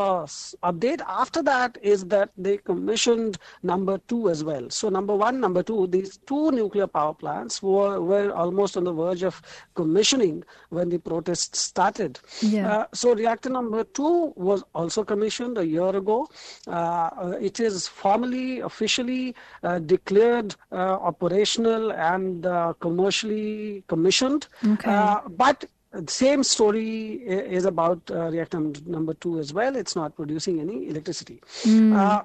update 0.64 1.02
after 1.08 1.42
that 1.44 1.78
is 1.82 2.06
that 2.06 2.30
they 2.38 2.58
commissioned 2.58 3.38
number 3.64 3.98
two 4.08 4.30
as 4.30 4.44
well. 4.44 4.70
So 4.70 4.90
number 4.90 5.16
one, 5.16 5.40
number 5.40 5.64
two, 5.64 5.88
these 5.88 6.18
two 6.26 6.52
nuclear 6.52 6.88
power 6.88 7.14
plants 7.14 7.62
were, 7.62 8.02
were 8.02 8.32
almost 8.34 8.78
on 8.78 8.84
the 8.84 8.94
verge 8.94 9.24
of 9.24 9.42
commissioning 9.76 10.44
when 10.70 10.90
the 10.90 10.98
protests 10.98 11.60
started. 11.60 12.20
Yeah. 12.42 12.72
Uh, 12.72 12.88
so 12.94 13.14
reactor 13.14 13.50
number 13.50 13.84
two 13.84 14.34
was 14.36 14.64
also 14.74 15.04
commissioned 15.04 15.58
a 15.58 15.66
year 15.66 15.96
ago. 15.96 16.28
Uh, 16.68 17.36
it 17.40 17.60
is 17.60 17.88
formally 17.88 18.60
officially 18.76 19.36
uh, 19.64 19.80
declared 19.80 20.56
uh, 20.72 20.76
operational 21.12 21.92
and 21.94 22.46
uh, 22.46 22.74
commercially 22.80 23.84
commissioned. 23.88 24.48
Okay. 24.74 25.16
but 25.44 25.66
same 26.08 26.44
story 26.44 27.24
is 27.58 27.66
about 27.66 28.00
uh, 28.12 28.30
reactor 28.30 28.60
number 28.86 29.14
two 29.14 29.40
as 29.40 29.54
well. 29.54 29.78
It's 29.78 29.96
not 29.96 30.16
producing 30.16 30.60
any 30.60 30.90
electricity. 30.90 31.42
Mm. 31.64 31.96
Uh, 31.96 32.24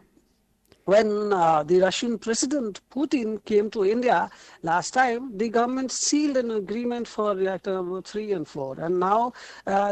when 0.86 1.32
uh, 1.32 1.62
the 1.62 1.78
Russian 1.78 2.18
President 2.18 2.80
Putin 2.90 3.44
came 3.44 3.70
to 3.70 3.84
India 3.84 4.28
last 4.64 4.92
time, 4.92 5.38
the 5.38 5.48
government 5.48 5.92
sealed 5.92 6.36
an 6.36 6.50
agreement 6.50 7.06
for 7.06 7.36
reactor 7.36 7.74
number 7.74 8.02
three 8.02 8.32
and 8.32 8.48
four, 8.48 8.74
and 8.80 8.98
now 8.98 9.32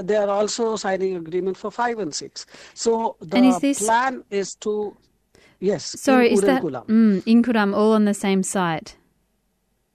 they 0.09 0.17
are 0.17 0.29
also 0.29 0.75
signing 0.75 1.15
agreement 1.15 1.57
for 1.57 1.71
five 1.71 2.00
and 2.00 2.12
six. 2.12 2.47
So 2.75 3.17
the 3.21 3.45
is 3.45 3.61
this... 3.61 3.79
plan 3.85 4.25
is 4.31 4.57
to 4.67 4.97
Yes. 5.61 6.00
Sorry, 6.00 6.33
is 6.33 6.41
that 6.43 6.62
mm, 6.62 7.23
in 7.27 7.43
Kuram 7.43 7.75
all 7.75 7.93
on 7.93 8.05
the 8.05 8.15
same 8.15 8.43
site? 8.43 8.97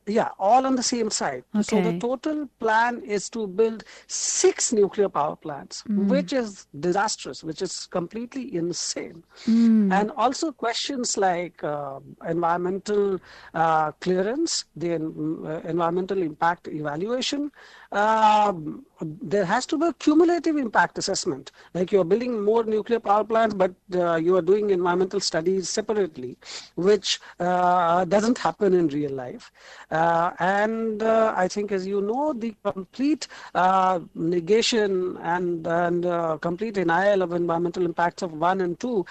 Yeah, 0.05 0.29
all 0.37 0.65
on 0.65 0.75
the 0.75 0.83
same 0.83 1.09
site. 1.09 1.45
Okay. 1.55 1.63
So 1.63 1.81
the 1.81 1.97
total 1.97 2.49
plan 2.59 3.01
is 3.03 3.29
to 3.29 3.47
build 3.47 3.85
six 4.07 4.73
nuclear 4.73 5.07
power 5.07 5.37
plants, 5.37 5.83
mm. 5.87 6.07
which 6.09 6.33
is 6.33 6.67
disastrous, 6.77 7.41
which 7.41 7.61
is 7.61 7.85
completely 7.85 8.53
insane. 8.53 9.23
Mm. 9.45 9.93
And 9.93 10.11
also 10.17 10.51
questions 10.51 11.17
like 11.17 11.63
uh, 11.63 11.99
environmental 12.27 13.21
uh, 13.53 13.93
clearance, 13.93 14.65
the 14.75 14.95
uh, 14.95 15.61
environmental 15.69 16.21
impact 16.21 16.67
evaluation, 16.67 17.49
um, 17.93 18.85
there 19.21 19.45
has 19.45 19.65
to 19.65 19.77
be 19.77 19.87
a 19.87 19.93
cumulative 19.93 20.55
impact 20.55 20.97
assessment. 20.97 21.51
Like 21.73 21.91
you're 21.91 22.03
building 22.03 22.41
more 22.41 22.63
nuclear 22.63 22.99
power 22.99 23.23
plants, 23.23 23.53
but 23.53 23.73
uh, 23.93 24.15
you 24.15 24.35
are 24.37 24.41
doing 24.41 24.69
environmental 24.69 25.19
studies 25.19 25.69
separately, 25.69 26.37
which 26.75 27.19
uh, 27.39 28.05
doesn't 28.05 28.37
happen 28.37 28.73
in 28.73 28.87
real 28.87 29.11
life. 29.11 29.51
Uh, 29.91 30.31
and 30.39 31.03
uh, 31.03 31.33
I 31.35 31.47
think, 31.47 31.71
as 31.71 31.85
you 31.85 32.01
know, 32.01 32.33
the 32.33 32.55
complete 32.63 33.27
uh, 33.55 33.99
negation 34.15 35.17
and, 35.17 35.67
and 35.67 36.41
complete 36.41 36.75
denial 36.75 37.21
of 37.21 37.33
environmental 37.33 37.85
impacts 37.85 38.23
of 38.23 38.33
one 38.33 38.61
and 38.61 38.79
two, 38.79 39.05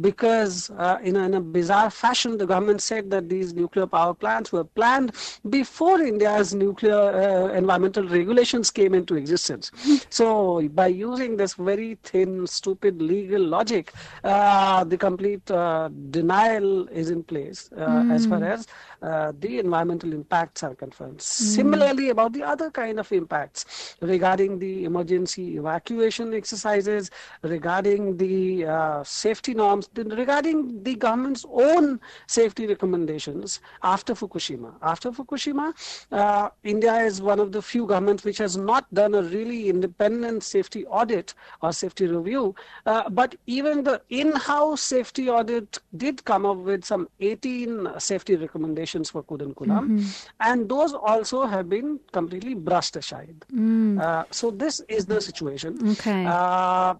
because 0.00 0.70
in 1.02 1.16
a, 1.16 1.24
in 1.24 1.34
a 1.34 1.40
bizarre 1.40 1.90
fashion, 1.90 2.38
the 2.38 2.46
government 2.46 2.80
said 2.82 3.10
that 3.10 3.28
these 3.28 3.52
nuclear 3.52 3.86
power 3.86 4.14
plants 4.14 4.52
were 4.52 4.64
planned 4.64 5.12
before 5.50 6.00
India's 6.00 6.54
nuclear 6.54 7.50
environmental 7.54 7.97
environmental 7.98 8.18
regulations 8.18 8.70
came 8.70 8.94
into 8.94 9.14
existence. 9.16 9.70
so 10.10 10.68
by 10.68 10.86
using 10.86 11.36
this 11.36 11.54
very 11.54 11.96
thin, 12.02 12.46
stupid 12.46 13.00
legal 13.02 13.42
logic, 13.42 13.92
uh, 14.24 14.84
the 14.84 14.96
complete 14.96 15.50
uh, 15.50 15.88
denial 16.10 16.88
is 16.88 17.10
in 17.10 17.22
place 17.22 17.70
uh, 17.76 17.86
mm. 17.86 18.12
as 18.12 18.26
far 18.26 18.42
as 18.44 18.66
uh, 19.02 19.32
the 19.40 19.58
environmental 19.58 20.12
impacts 20.12 20.62
are 20.62 20.74
concerned. 20.74 21.18
Mm. 21.18 21.22
Similarly, 21.22 22.10
about 22.10 22.32
the 22.32 22.42
other 22.42 22.70
kind 22.70 22.98
of 22.98 23.10
impacts 23.12 23.96
regarding 24.00 24.58
the 24.58 24.84
emergency 24.84 25.56
evacuation 25.56 26.34
exercises, 26.34 27.10
regarding 27.42 28.16
the 28.16 28.66
uh, 28.66 29.04
safety 29.04 29.54
norms, 29.54 29.88
regarding 29.94 30.82
the 30.82 30.94
government's 30.94 31.44
own 31.50 32.00
safety 32.26 32.66
recommendations 32.66 33.60
after 33.82 34.14
Fukushima. 34.14 34.74
After 34.82 35.10
Fukushima, 35.10 35.72
uh, 36.12 36.50
India 36.62 36.94
is 36.96 37.22
one 37.22 37.40
of 37.40 37.52
the 37.52 37.62
few 37.62 37.86
governments 37.88 38.24
which 38.24 38.38
has 38.38 38.56
not 38.56 38.92
done 38.94 39.14
a 39.14 39.22
really 39.22 39.68
independent 39.68 40.44
safety 40.44 40.84
audit 40.86 41.34
or 41.62 41.72
safety 41.72 42.06
review. 42.06 42.54
Uh, 42.86 43.08
but 43.08 43.34
even 43.46 43.82
the 43.82 44.00
in-house 44.10 44.80
safety 44.80 45.28
audit 45.28 45.78
did 45.96 46.24
come 46.24 46.46
up 46.46 46.58
with 46.58 46.84
some 46.84 47.08
18 47.20 47.88
safety 47.98 48.36
recommendations 48.36 49.10
for 49.10 49.22
Kudankulam. 49.22 49.88
Mm-hmm. 49.88 50.08
And 50.40 50.68
those 50.68 50.94
also 50.94 51.44
have 51.46 51.68
been 51.68 51.98
completely 52.12 52.54
brushed 52.54 52.96
aside. 52.96 53.44
Mm. 53.52 54.00
Uh, 54.00 54.24
so 54.30 54.50
this 54.50 54.80
is 54.88 55.06
the 55.06 55.20
situation. 55.20 55.90
Okay. 55.92 56.24
Uh, 56.26 56.94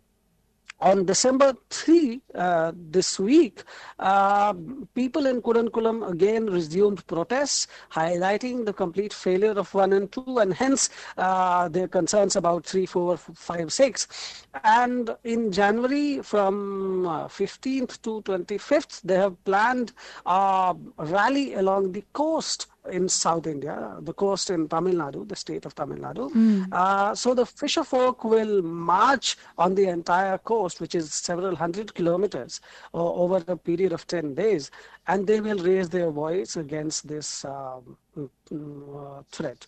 on 0.81 1.05
December 1.05 1.55
3 1.71 2.21
uh, 2.35 2.73
this 2.75 3.19
week, 3.19 3.65
uh, 3.99 4.55
people 4.95 5.27
in 5.27 5.43
Kudankulam 5.43 6.09
again 6.09 6.47
resumed 6.47 7.05
protests, 7.07 7.67
highlighting 7.93 8.65
the 8.65 8.73
complete 8.73 9.13
failure 9.13 9.53
of 9.53 9.73
1 9.75 9.93
and 9.93 10.13
2 10.13 10.39
and 10.39 10.55
hence 10.55 10.91
uh, 11.17 11.69
their 11.69 11.89
concerns 11.89 12.37
about 12.37 12.65
3, 12.65 12.87
4, 12.87 13.17
5, 13.17 13.73
6. 13.73 14.45
And 14.63 15.11
in 15.25 15.51
January 15.51 16.23
from 16.23 17.05
15th 17.05 17.83
uh, 17.83 17.97
to 18.03 18.23
25th, 18.23 19.03
they 19.03 19.17
have 19.17 19.43
planned 19.45 19.93
a 20.27 20.77
rally 20.99 21.55
along 21.55 21.93
the 21.93 22.05
coast 22.13 22.67
in 22.89 23.09
South 23.09 23.47
India, 23.47 23.97
the 24.01 24.13
coast 24.13 24.51
in 24.51 24.69
Tamil 24.69 24.95
Nadu, 24.95 25.29
the 25.29 25.37
state 25.37 25.65
of 25.67 25.75
Tamil 25.75 25.99
Nadu. 25.99 26.31
Mm. 26.33 26.69
Uh, 26.73 27.15
so 27.15 27.35
the 27.35 27.47
fisher 27.47 27.85
folk 27.85 28.25
will 28.25 28.63
march 28.63 29.37
on 29.57 29.75
the 29.75 29.89
entire 29.89 30.39
coast, 30.39 30.81
which 30.81 30.95
is 30.95 31.13
several 31.13 31.55
hundred 31.57 31.95
kilometers 31.95 32.61
uh, 32.95 33.13
over 33.13 33.43
a 33.49 33.57
period 33.57 33.93
of 33.93 34.07
10 34.07 34.35
days, 34.35 34.71
and 35.07 35.27
they 35.27 35.41
will 35.41 35.59
raise 35.59 35.89
their 35.89 36.11
voice 36.11 36.57
against 36.57 37.07
this 37.09 37.45
um, 37.45 37.97
uh, 38.17 39.23
threat. 39.31 39.67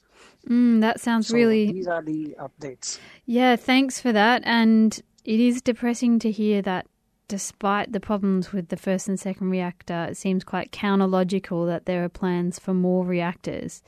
Mm, 0.48 0.80
that 0.80 1.00
sounds 1.00 1.28
so 1.28 1.34
really. 1.34 1.72
These 1.72 1.86
are 1.86 2.02
the 2.02 2.36
updates. 2.38 2.98
Yeah, 3.26 3.56
thanks 3.56 4.00
for 4.00 4.12
that. 4.12 4.42
And 4.44 5.00
it 5.24 5.40
is 5.40 5.62
depressing 5.62 6.18
to 6.20 6.30
hear 6.30 6.62
that 6.62 6.86
despite 7.30 7.92
the 7.92 8.00
problems 8.00 8.52
with 8.52 8.70
the 8.70 8.76
first 8.76 9.06
and 9.06 9.18
second 9.18 9.50
reactor, 9.50 10.08
it 10.10 10.16
seems 10.16 10.42
quite 10.42 10.72
counterlogical 10.72 11.64
that 11.68 11.86
there 11.86 12.02
are 12.02 12.08
plans 12.08 12.58
for 12.58 12.74
more 12.74 13.06
reactors. 13.06 13.82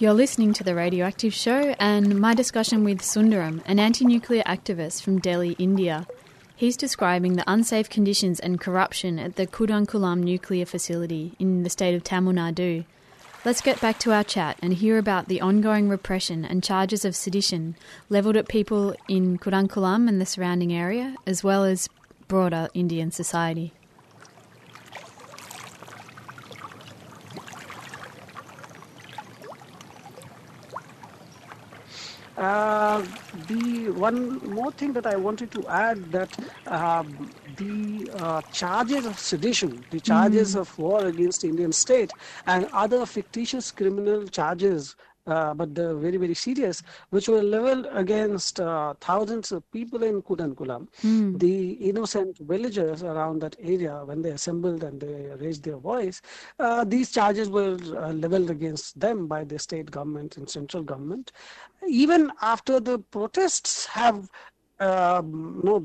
You're 0.00 0.12
listening 0.12 0.52
to 0.54 0.64
The 0.64 0.74
Radioactive 0.74 1.32
Show 1.32 1.76
and 1.78 2.18
my 2.18 2.34
discussion 2.34 2.82
with 2.82 3.00
Sundaram, 3.00 3.62
an 3.64 3.78
anti 3.78 4.04
nuclear 4.04 4.42
activist 4.42 5.02
from 5.02 5.20
Delhi, 5.20 5.52
India. 5.52 6.08
He's 6.56 6.76
describing 6.76 7.34
the 7.34 7.44
unsafe 7.46 7.88
conditions 7.88 8.40
and 8.40 8.60
corruption 8.60 9.20
at 9.20 9.36
the 9.36 9.46
Kudankulam 9.46 10.24
nuclear 10.24 10.66
facility 10.66 11.36
in 11.38 11.62
the 11.62 11.70
state 11.70 11.94
of 11.94 12.02
Tamil 12.02 12.32
Nadu. 12.32 12.84
Let's 13.44 13.60
get 13.60 13.80
back 13.80 13.98
to 14.00 14.12
our 14.12 14.22
chat 14.22 14.56
and 14.62 14.72
hear 14.72 14.98
about 14.98 15.26
the 15.26 15.40
ongoing 15.40 15.88
repression 15.88 16.44
and 16.44 16.62
charges 16.62 17.04
of 17.04 17.16
sedition 17.16 17.74
levelled 18.08 18.36
at 18.36 18.46
people 18.46 18.94
in 19.08 19.36
Kudankulam 19.36 20.08
and 20.08 20.20
the 20.20 20.26
surrounding 20.26 20.72
area, 20.72 21.16
as 21.26 21.42
well 21.42 21.64
as 21.64 21.88
broader 22.28 22.68
Indian 22.72 23.10
society. 23.10 23.72
Uh, 32.36 33.04
the 33.48 33.90
one 33.90 34.38
more 34.54 34.70
thing 34.70 34.92
that 34.92 35.06
I 35.06 35.16
wanted 35.16 35.50
to 35.50 35.66
add 35.66 36.12
that 36.12 36.30
um, 36.68 37.28
the 37.56 38.10
uh, 38.16 38.40
charges 38.52 39.06
of 39.06 39.18
sedition, 39.18 39.84
the 39.90 40.00
charges 40.00 40.54
mm. 40.54 40.60
of 40.60 40.78
war 40.78 41.06
against 41.06 41.42
the 41.42 41.48
Indian 41.48 41.72
state, 41.72 42.10
and 42.46 42.68
other 42.72 43.04
fictitious 43.06 43.70
criminal 43.70 44.26
charges 44.26 44.96
uh, 45.26 45.54
but 45.54 45.74
they're 45.74 45.94
very, 45.94 46.16
very 46.16 46.34
serious, 46.34 46.82
which 47.10 47.28
were 47.28 47.42
leveled 47.42 47.86
against 47.92 48.60
uh, 48.60 48.94
thousands 49.00 49.52
of 49.52 49.68
people 49.70 50.02
in 50.02 50.22
Kudankulam. 50.22 50.88
Mm. 51.02 51.38
The 51.38 51.72
innocent 51.74 52.38
villagers 52.38 53.02
around 53.02 53.40
that 53.42 53.56
area, 53.60 54.02
when 54.04 54.22
they 54.22 54.30
assembled 54.30 54.82
and 54.82 55.00
they 55.00 55.30
raised 55.38 55.62
their 55.62 55.76
voice, 55.76 56.20
uh, 56.58 56.84
these 56.84 57.12
charges 57.12 57.48
were 57.48 57.78
uh, 57.96 58.12
leveled 58.12 58.50
against 58.50 58.98
them 58.98 59.26
by 59.26 59.44
the 59.44 59.58
state 59.58 59.90
government 59.90 60.36
and 60.36 60.48
central 60.48 60.82
government. 60.82 61.32
Even 61.86 62.32
after 62.42 62.80
the 62.80 62.98
protests 62.98 63.86
have 63.86 64.28
Uh, 64.82 65.22
know, 65.62 65.78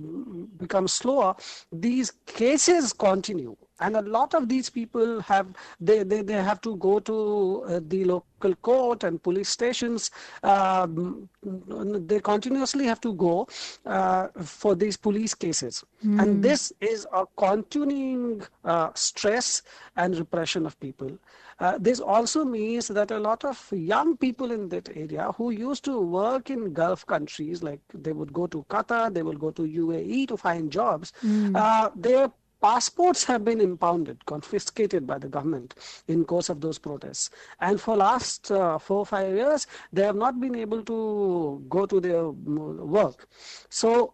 become 0.57 0.88
slower, 0.88 1.36
these 1.71 2.12
cases 2.25 2.93
continue 2.93 3.55
and 3.80 3.96
a 3.96 4.02
lot 4.02 4.34
of 4.34 4.50
these 4.50 4.70
people 4.70 5.22
have 5.22 5.48
they, 5.80 6.04
they, 6.04 6.22
they 6.22 6.34
have 6.34 6.62
to 6.62 6.76
go 6.78 7.00
to 7.00 7.63
uh, 7.68 7.80
the 7.88 8.06
local 8.06 8.56
court 8.56 9.04
and 9.04 9.22
police 9.22 9.50
stations 9.50 10.12
um, 10.44 11.30
they 11.44 12.20
continuously 12.20 12.86
have 12.86 13.02
to 13.02 13.13
go 13.13 13.48
uh, 13.86 14.28
for 14.44 14.76
these 14.76 14.98
police 14.98 15.34
cases 15.34 15.84
mm. 16.06 16.22
and 16.22 16.44
this 16.44 16.72
is 16.82 17.08
a 17.13 17.26
continuing 17.38 18.42
uh, 18.66 18.90
stress 18.94 19.62
and 19.96 20.18
repression 20.18 20.66
of 20.66 20.80
people 20.80 21.12
uh, 21.60 21.76
this 21.80 22.00
also 22.00 22.46
means 22.46 22.88
that 22.88 23.10
a 23.10 23.20
lot 23.20 23.44
of 23.44 23.68
young 23.72 24.16
people 24.16 24.52
in 24.52 24.70
that 24.70 24.90
area 24.96 25.32
who 25.38 25.50
used 25.50 25.84
to 25.84 26.00
work 26.00 26.52
in 26.52 26.72
Gulf 26.72 27.06
countries, 27.08 27.63
like 27.63 27.80
they 27.96 28.13
would 28.13 28.32
go 28.32 28.46
to 28.46 28.63
Qatar, 28.70 29.12
they 29.12 29.24
will 29.24 29.34
go 29.38 29.50
to 29.52 29.63
UAE 29.63 30.28
to 30.28 30.38
find 30.38 30.72
jobs, 30.72 31.13
mm. 31.26 31.56
uh, 31.56 31.90
their 31.96 32.32
passports 32.62 33.24
have 33.26 33.46
been 33.46 33.62
impounded, 33.62 34.26
confiscated 34.26 35.06
by 35.06 35.17
the 35.17 35.28
government 35.28 35.76
in 36.08 36.26
course 36.26 36.50
of 36.50 36.62
those 36.62 36.78
protests. 36.78 37.30
And 37.60 37.80
for 37.80 37.96
last 37.96 38.52
uh, 38.52 38.78
four 38.80 39.00
or 39.00 39.06
five 39.06 39.34
years, 39.36 39.67
they 39.93 40.04
have 40.04 40.15
not 40.15 40.39
been 40.39 40.56
able 40.56 40.84
to 40.84 41.63
go 41.70 41.86
to 41.86 42.00
their 42.00 42.24
mm, 42.24 42.78
work. 42.80 43.28
So 43.70 44.13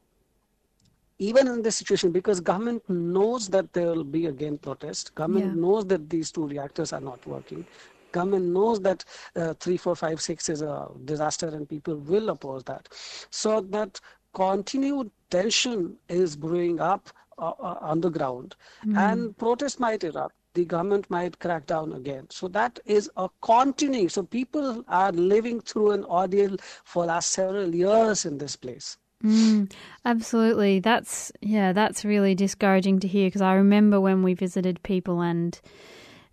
even 1.19 1.47
in 1.47 1.61
this 1.61 1.77
situation, 1.77 2.11
because 2.11 2.41
government 2.41 2.87
knows 2.89 3.47
that 3.49 3.71
there 3.73 3.87
will 3.87 4.03
be 4.03 4.25
again 4.25 4.57
protest, 4.57 5.15
government 5.15 5.55
yeah. 5.55 5.61
knows 5.61 5.85
that 5.85 6.09
these 6.09 6.31
two 6.31 6.47
reactors 6.47 6.91
are 6.91 7.01
not 7.01 7.25
working, 7.25 7.65
government 8.11 8.45
knows 8.45 8.79
that 8.81 9.03
uh, 9.35 9.53
3, 9.55 9.77
4, 9.77 9.95
5, 9.95 10.21
6 10.21 10.49
is 10.49 10.61
a 10.61 10.87
disaster 11.05 11.47
and 11.47 11.67
people 11.67 11.95
will 11.97 12.29
oppose 12.29 12.63
that. 12.65 12.89
So 13.29 13.61
that 13.61 13.99
continued 14.33 15.11
tension 15.29 15.95
is 16.09 16.35
brewing 16.35 16.79
up 16.79 17.09
on 17.37 18.01
the 18.01 18.09
ground, 18.09 18.55
mm. 18.85 18.97
and 18.97 19.37
protest 19.37 19.79
might 19.79 20.03
erupt. 20.03 20.35
The 20.53 20.65
government 20.65 21.09
might 21.09 21.39
crack 21.39 21.65
down 21.65 21.93
again. 21.93 22.27
So 22.29 22.47
that 22.49 22.79
is 22.85 23.09
a 23.17 23.27
continuing. 23.41 24.09
So 24.09 24.21
people 24.21 24.83
are 24.87 25.11
living 25.11 25.61
through 25.61 25.91
an 25.91 26.05
ordeal 26.05 26.57
for 26.83 27.05
last 27.05 27.31
several 27.31 27.73
years 27.73 28.25
in 28.25 28.37
this 28.37 28.55
place. 28.55 28.97
Mm, 29.23 29.71
absolutely. 30.05 30.79
That's 30.79 31.31
yeah, 31.41 31.71
that's 31.71 32.05
really 32.05 32.35
discouraging 32.35 32.99
to 32.99 33.07
hear 33.07 33.27
because 33.27 33.41
I 33.41 33.53
remember 33.53 33.99
when 33.99 34.21
we 34.21 34.33
visited 34.33 34.83
people 34.83 35.21
and 35.21 35.59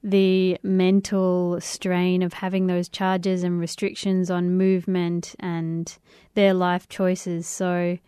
the 0.03 0.59
mental 0.63 1.61
strain 1.61 2.23
of 2.23 2.33
having 2.33 2.67
those 2.67 2.89
charges 2.89 3.45
and 3.45 3.61
restrictions 3.61 4.31
on 4.31 4.57
movement 4.57 5.35
and 5.39 5.97
their 6.35 6.55
life 6.55 6.89
choices. 6.89 7.47
So 7.47 7.99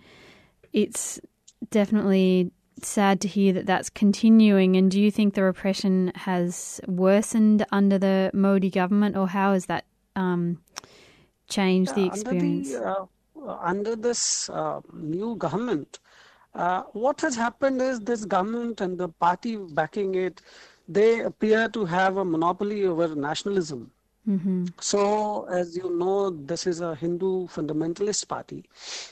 it's 0.72 1.20
definitely 1.70 2.50
sad 2.88 3.21
to 3.23 3.29
hear 3.29 3.53
that 3.53 3.66
that's 3.66 3.90
continuing. 3.90 4.77
And 4.77 4.90
do 4.90 5.01
you 5.01 5.11
think 5.11 5.35
the 5.35 5.42
repression 5.42 6.12
has 6.14 6.81
worsened 6.87 7.64
under 7.73 7.99
the 7.99 8.31
Modi 8.35 8.71
government, 8.71 9.16
or 9.16 9.29
how 9.29 9.53
has 9.53 9.66
that 9.66 9.85
um, 10.16 10.59
changed 11.49 11.95
the 11.95 12.07
experience? 12.07 12.75
Under, 12.75 13.07
the, 13.35 13.40
uh, 13.47 13.59
under 13.62 13.97
this 13.97 14.49
uh, 14.51 14.81
new 14.92 15.37
government, 15.37 15.99
uh, 16.55 16.83
what 16.92 17.21
has 17.21 17.35
happened 17.35 17.81
is 17.81 18.01
this 18.01 18.25
government 18.25 18.81
and 18.81 18.99
the 18.99 19.09
party 19.09 19.57
backing 19.57 20.14
it, 20.14 20.42
they 20.88 21.21
appear 21.21 21.68
to 21.68 21.85
have 21.85 22.16
a 22.16 22.25
monopoly 22.25 22.85
over 22.85 23.14
nationalism. 23.14 23.90
Mm-hmm. 24.29 24.67
So, 24.81 25.47
as 25.47 25.77
you 25.77 25.91
know, 25.99 26.31
this 26.31 26.67
is 26.67 26.81
a 26.81 26.95
Hindu 26.95 27.49
fundamentalist 27.49 28.29
party, 28.29 28.65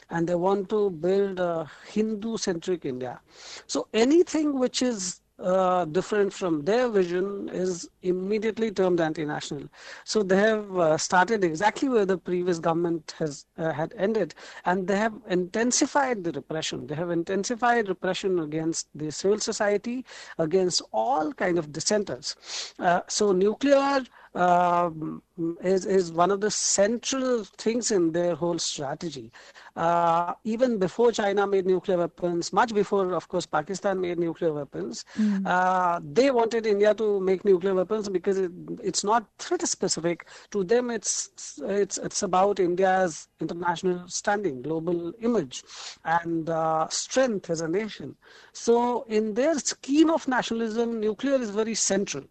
and 0.09 0.29
they 0.29 0.37
want 0.37 0.69
to 0.71 0.91
build 0.91 1.41
a 1.41 1.69
Hindu 1.89 2.37
centric 2.37 2.85
India. 2.85 3.21
So, 3.67 3.89
anything 3.93 4.59
which 4.59 4.83
is 4.83 5.21
uh, 5.41 5.85
different 5.87 6.33
from 6.33 6.65
their 6.65 6.89
vision 6.89 7.49
is 7.53 7.89
immediately 8.03 8.71
termed 8.71 9.01
anti-national. 9.01 9.69
So 10.05 10.23
they 10.23 10.37
have 10.37 10.79
uh, 10.79 10.99
started 10.99 11.45
exactly 11.45 11.89
where 11.89 12.05
the 12.05 12.19
previous 12.19 12.59
government 12.59 13.15
has 13.19 13.47
uh, 13.57 13.73
had 13.73 13.95
ended, 13.97 14.35
and 14.65 14.87
they 14.87 14.97
have 14.97 15.15
intensified 15.29 16.23
the 16.25 16.33
repression. 16.33 16.87
They 16.87 16.95
have 16.95 17.11
intensified 17.11 17.89
repression 17.89 18.39
against 18.41 18.89
the 18.95 19.11
civil 19.11 19.39
society, 19.39 20.05
against 20.39 20.83
all 20.93 21.33
kind 21.33 21.59
of 21.59 21.73
dissenters. 21.73 22.37
Uh, 22.79 23.01
so 23.09 23.33
nuclear 23.33 24.03
um, 24.35 25.23
is 25.63 25.87
is 25.87 26.13
one 26.13 26.31
of 26.31 26.41
the 26.41 26.51
central 26.51 27.45
things 27.45 27.91
in 27.91 28.13
their 28.13 28.35
whole 28.35 28.59
strategy. 28.59 29.33
Uh, 29.77 30.35
even 30.45 30.79
before 30.79 31.11
China 31.13 31.47
made 31.47 31.67
nuclear 31.67 31.99
weapons, 31.99 32.53
much 32.53 32.75
before, 32.75 33.13
of 33.15 33.29
course, 33.29 33.47
Pakistan 33.47 34.01
made 34.01 34.19
nuclear 34.19 34.53
weapons, 34.53 35.05
mm. 35.17 35.47
uh, 35.47 36.01
they 36.13 36.31
wanted 36.31 36.67
India 36.67 36.95
to 36.95 37.21
make 37.21 37.45
nuclear 37.45 37.75
weapons 37.75 38.09
because 38.09 38.39
it, 38.39 38.53
it's 38.83 39.03
not 39.03 39.27
threat 39.39 39.67
specific. 39.67 40.29
To 40.51 40.63
them, 40.63 40.91
it's 40.91 41.31
it's 41.65 41.99
it's 41.99 42.23
about 42.23 42.61
India's 42.61 43.29
international 43.41 44.07
standing, 44.09 44.63
global 44.63 45.13
image, 45.21 45.65
and 46.05 46.49
uh, 46.51 46.89
strength 46.89 47.51
as 47.51 47.61
a 47.63 47.69
nation. 47.69 48.17
So, 48.53 49.03
in 49.09 49.35
their 49.35 49.59
scheme 49.59 50.11
of 50.11 50.29
nationalism, 50.29 51.01
nuclear 51.01 51.37
is 51.37 51.51
very 51.51 51.75
central 51.75 52.25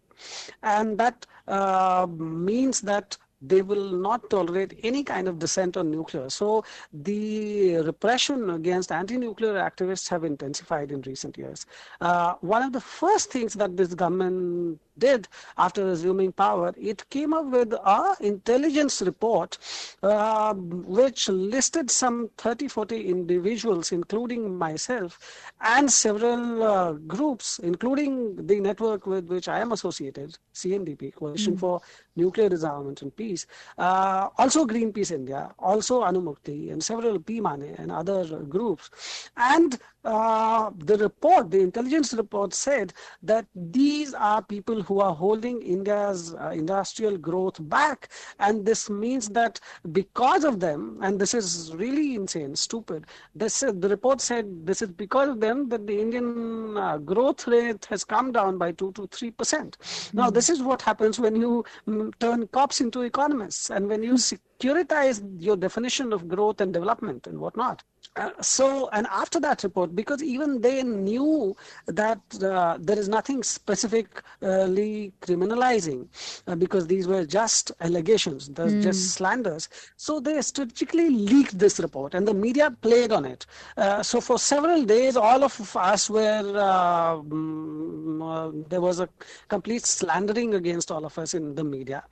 and 0.62 0.98
that 0.98 1.26
uh, 1.48 2.06
means 2.10 2.80
that 2.82 3.16
they 3.42 3.62
will 3.62 3.92
not 3.92 4.28
tolerate 4.28 4.78
any 4.82 5.02
kind 5.02 5.26
of 5.26 5.38
dissent 5.38 5.76
on 5.76 5.90
nuclear. 5.90 6.28
So 6.28 6.64
the 6.92 7.76
repression 7.78 8.50
against 8.50 8.92
anti-nuclear 8.92 9.54
activists 9.54 10.08
have 10.10 10.24
intensified 10.24 10.92
in 10.92 11.00
recent 11.02 11.38
years. 11.38 11.64
Uh, 12.00 12.34
one 12.40 12.62
of 12.62 12.72
the 12.72 12.80
first 12.80 13.30
things 13.30 13.54
that 13.54 13.76
this 13.76 13.94
government 13.94 14.78
did 14.98 15.28
after 15.56 15.88
assuming 15.88 16.32
power, 16.32 16.72
it 16.76 17.08
came 17.10 17.32
up 17.34 17.46
with 17.46 17.72
a 17.72 18.16
intelligence 18.20 19.02
report 19.02 19.58
uh, 20.02 20.54
which 20.54 21.28
listed 21.28 21.90
some 21.90 22.30
30, 22.38 22.68
40 22.68 23.08
individuals, 23.08 23.92
including 23.92 24.56
myself, 24.56 25.18
and 25.60 25.90
several 25.90 26.62
uh, 26.62 26.92
groups, 26.92 27.58
including 27.60 28.46
the 28.46 28.60
network 28.60 29.06
with 29.06 29.26
which 29.26 29.48
I 29.48 29.60
am 29.60 29.72
associated, 29.72 30.38
CNDP, 30.54 31.14
Coalition 31.14 31.56
mm. 31.56 31.60
for 31.60 31.80
Nuclear 32.16 32.48
Disarmament 32.48 33.02
and 33.02 33.14
Peace, 33.14 33.46
uh, 33.78 34.28
also 34.38 34.66
Greenpeace 34.66 35.10
India, 35.10 35.50
also 35.58 36.02
Anumukti, 36.02 36.70
and 36.72 36.82
several 36.82 37.18
PMANE 37.18 37.78
and 37.78 37.90
other 37.90 38.24
groups. 38.44 38.90
And 39.36 39.78
uh, 40.04 40.70
the 40.78 40.96
report, 40.96 41.50
the 41.50 41.60
intelligence 41.60 42.14
report 42.14 42.54
said 42.54 42.92
that 43.22 43.46
these 43.54 44.14
are 44.14 44.42
people 44.42 44.82
who 44.82 45.00
are 45.00 45.14
holding 45.14 45.60
India's 45.62 46.34
uh, 46.34 46.48
industrial 46.48 47.18
growth 47.18 47.56
back. 47.68 48.08
And 48.38 48.64
this 48.64 48.88
means 48.88 49.28
that 49.30 49.60
because 49.92 50.44
of 50.44 50.60
them, 50.60 50.98
and 51.02 51.18
this 51.18 51.34
is 51.34 51.74
really 51.74 52.14
insane, 52.14 52.56
stupid, 52.56 53.06
this, 53.34 53.60
the 53.60 53.88
report 53.88 54.20
said 54.20 54.66
this 54.66 54.82
is 54.82 54.88
because 54.88 55.28
of 55.28 55.40
them 55.40 55.68
that 55.68 55.86
the 55.86 56.00
Indian 56.00 56.76
uh, 56.76 56.98
growth 56.98 57.46
rate 57.46 57.84
has 57.86 58.04
come 58.04 58.32
down 58.32 58.58
by 58.58 58.72
2 58.72 58.92
to 58.92 59.02
3%. 59.02 59.32
Mm. 59.32 60.14
Now, 60.14 60.30
this 60.30 60.48
is 60.48 60.62
what 60.62 60.82
happens 60.82 61.18
when 61.18 61.36
you 61.36 61.64
mm, 61.86 62.12
turn 62.18 62.46
cops 62.48 62.80
into 62.80 63.02
economists 63.02 63.70
and 63.70 63.86
when 63.86 64.02
you 64.02 64.16
securitize 64.60 65.22
your 65.38 65.56
definition 65.56 66.12
of 66.12 66.28
growth 66.28 66.60
and 66.60 66.72
development 66.72 67.26
and 67.26 67.38
whatnot. 67.38 67.82
Uh, 68.16 68.30
so, 68.40 68.88
and 68.92 69.06
after 69.10 69.38
that 69.38 69.62
report, 69.62 69.94
because 69.94 70.22
even 70.22 70.60
they 70.60 70.82
knew 70.82 71.54
that 71.86 72.18
uh, 72.42 72.76
there 72.80 72.98
is 72.98 73.08
nothing 73.08 73.42
specifically 73.42 75.12
criminalizing, 75.20 76.08
uh, 76.46 76.56
because 76.56 76.86
these 76.86 77.06
were 77.06 77.24
just 77.24 77.72
allegations, 77.80 78.48
mm. 78.48 78.82
just 78.82 79.12
slanders. 79.12 79.68
So 79.96 80.18
they 80.18 80.40
strategically 80.42 81.10
leaked 81.10 81.58
this 81.58 81.78
report, 81.78 82.14
and 82.14 82.26
the 82.26 82.34
media 82.34 82.70
played 82.82 83.12
on 83.12 83.24
it. 83.24 83.46
Uh, 83.76 84.02
so 84.02 84.20
for 84.20 84.38
several 84.38 84.84
days, 84.84 85.16
all 85.16 85.44
of 85.44 85.76
us 85.76 86.10
were 86.10 86.58
um, 86.58 88.64
there 88.68 88.80
was 88.80 89.00
a 89.00 89.08
complete 89.48 89.86
slandering 89.86 90.54
against 90.54 90.90
all 90.90 91.04
of 91.04 91.16
us 91.18 91.34
in 91.34 91.54
the 91.54 91.64
media, 91.64 92.02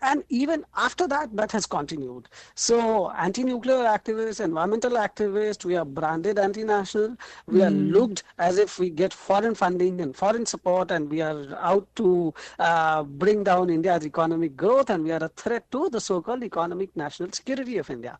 and 0.00 0.24
even 0.30 0.64
after 0.76 1.06
that, 1.06 1.34
that 1.36 1.52
has 1.52 1.66
continued. 1.66 1.91
So 2.54 3.10
anti-nuclear 3.10 3.84
activists, 3.84 4.44
environmental 4.44 4.92
activists 4.92 5.64
we 5.64 5.76
are 5.76 5.84
branded 5.84 6.38
anti-national, 6.38 7.16
we 7.46 7.60
mm. 7.60 7.66
are 7.66 7.70
hmm. 7.70 7.90
looked 7.92 8.24
as 8.38 8.58
if 8.58 8.78
we 8.78 8.90
get 8.90 9.12
foreign 9.12 9.54
funding 9.54 10.00
and 10.00 10.14
foreign 10.14 10.46
support 10.46 10.90
and 10.90 11.10
we 11.10 11.20
are 11.20 11.46
out 11.56 11.86
to 11.96 12.32
uh, 12.58 13.02
bring 13.02 13.44
down 13.44 13.70
India's 13.70 14.06
economic 14.06 14.56
growth 14.56 14.90
and 14.90 15.04
we 15.04 15.12
are 15.12 15.22
a 15.22 15.28
threat 15.28 15.70
to 15.72 15.88
the 15.90 16.00
so-called 16.00 16.44
economic 16.44 16.94
national 16.96 17.30
security 17.32 17.78
of 17.78 17.90
India. 17.90 18.18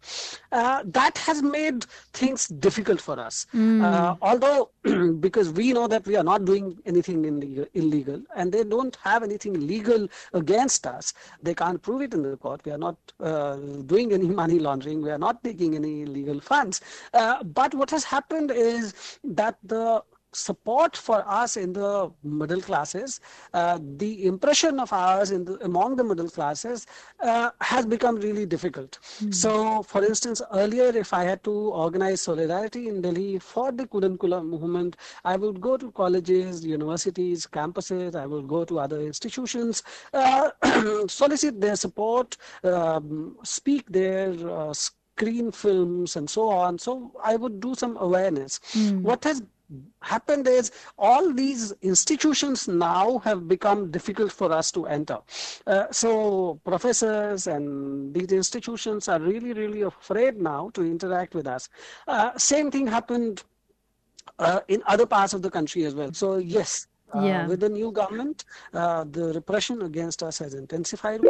Uh, 0.50 0.82
that 0.85 1.16
has 1.18 1.42
made 1.42 1.85
things 2.12 2.48
difficult 2.48 3.00
for 3.00 3.18
us. 3.18 3.46
Mm. 3.54 3.82
Uh, 3.82 4.16
although, 4.22 4.70
because 5.21 5.51
we 5.53 5.73
know 5.73 5.87
that 5.87 6.07
we 6.07 6.16
are 6.16 6.25
not 6.25 6.45
doing 6.45 6.77
anything 6.87 7.25
illegal 7.75 8.21
and 8.35 8.51
they 8.51 8.64
don't 8.64 8.97
have 8.97 9.23
anything 9.23 9.66
legal 9.66 10.09
against 10.33 10.87
us, 10.87 11.14
they 11.42 11.55
can't 11.55 11.81
prove 11.83 12.03
it 12.03 12.14
in 12.14 12.23
the 12.23 12.37
court. 12.37 12.61
We 12.64 12.73
are 12.73 12.79
not 12.79 12.97
uh, 13.21 13.57
doing 13.87 14.12
any 14.12 14.27
money 14.42 14.59
laundering. 14.59 15.03
We 15.03 15.11
are 15.11 15.18
not 15.18 15.42
taking 15.45 15.77
any 15.77 16.03
illegal 16.03 16.40
funds. 16.40 16.81
Uh, 17.14 17.42
but 17.45 17.75
what 17.75 17.90
has 17.90 18.05
happened 18.05 18.51
is 18.51 19.18
that 19.23 19.57
the 19.62 20.03
support 20.33 20.97
for 20.97 21.25
us 21.29 21.57
in 21.57 21.73
the 21.73 22.11
middle 22.23 22.61
classes, 22.61 23.21
uh, 23.55 23.79
the 23.97 24.27
impression 24.27 24.81
of 24.81 24.92
ours 24.92 25.31
in 25.31 25.45
the, 25.45 25.62
among 25.64 25.97
the 25.97 26.05
middle 26.05 26.29
classes 26.29 26.87
uh, 27.21 27.51
has 27.61 27.87
become 27.87 28.16
really 28.16 28.47
difficult. 28.47 28.99
Mm. 29.21 29.35
So, 29.35 29.83
for 29.83 30.05
instance, 30.05 30.42
earlier, 30.53 30.87
if 30.87 31.12
I 31.12 31.25
had 31.25 31.45
to 31.45 31.51
organize 31.51 32.23
solidarity 32.23 32.88
in 32.88 33.03
Delhi 33.03 33.38
for 33.38 33.73
the 33.73 33.87
Kudankulam 33.87 34.49
movement, 34.49 34.97
I 35.25 35.37
would 35.37 35.61
go 35.61 35.77
to 35.77 35.90
colleges, 35.92 36.64
universities, 36.64 37.47
campuses, 37.47 38.14
I 38.14 38.27
would 38.27 38.49
go 38.49 38.64
to 38.64 38.79
other 38.79 39.01
institutions, 39.01 39.83
uh, 40.12 40.51
solicit 41.09 41.61
their 41.61 41.77
support, 41.77 42.37
um, 42.64 43.37
speak 43.42 43.90
their 43.90 44.33
uh, 44.51 44.73
screen 44.73 45.53
films 45.53 46.16
and 46.16 46.29
so 46.29 46.49
on. 46.49 46.79
So 46.79 47.12
I 47.23 47.37
would 47.37 47.61
do 47.61 47.75
some 47.75 47.97
awareness. 47.99 48.61
Mm. 48.75 49.03
What 49.03 49.25
has 49.25 49.42
happened 50.00 50.46
is 50.48 50.70
all 50.98 51.32
these 51.32 51.72
institutions 51.82 52.68
now 52.68 53.18
have 53.18 53.48
become 53.48 53.90
difficult 53.90 54.32
for 54.32 54.52
us 54.52 54.70
to 54.72 54.87
enter. 54.87 55.18
Uh, 55.66 55.87
so 55.90 56.61
professors 56.64 57.46
and 57.46 58.14
these 58.14 58.32
institutions 58.32 59.08
are 59.08 59.20
really, 59.20 59.52
really 59.52 59.82
afraid 59.82 60.40
now 60.40 60.70
to 60.74 60.82
interact 60.82 61.35
with 61.35 61.46
us. 61.46 61.68
Uh, 62.08 62.37
same 62.37 62.70
thing 62.70 62.87
happened 62.87 63.42
uh, 64.38 64.61
in 64.68 64.82
other 64.87 65.06
parts 65.06 65.32
of 65.32 65.42
the 65.42 65.50
country 65.50 65.85
as 65.85 65.94
well. 65.94 66.12
So 66.12 66.37
yes, 66.37 66.87
uh, 67.14 67.22
yeah. 67.22 67.46
with 67.46 67.61
the 67.61 67.68
new 67.68 67.92
government, 67.92 68.44
uh, 68.72 69.04
the 69.11 69.32
repression 69.35 69.82
against 69.82 70.22
us 70.22 70.38
has 70.38 70.54
intensified. 70.54 71.20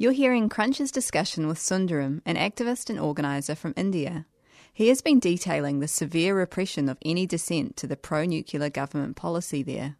You're 0.00 0.12
hearing 0.12 0.48
Crunch's 0.48 0.90
discussion 0.90 1.46
with 1.46 1.58
Sundaram, 1.58 2.22
an 2.24 2.36
activist 2.36 2.88
and 2.88 2.98
organiser 2.98 3.54
from 3.54 3.74
India. 3.76 4.24
He 4.72 4.88
has 4.88 5.02
been 5.02 5.20
detailing 5.20 5.80
the 5.80 5.88
severe 5.88 6.34
repression 6.34 6.88
of 6.88 6.96
any 7.04 7.26
dissent 7.26 7.76
to 7.76 7.86
the 7.86 7.98
pro 7.98 8.24
nuclear 8.24 8.70
government 8.70 9.16
policy 9.16 9.62
there. 9.62 9.96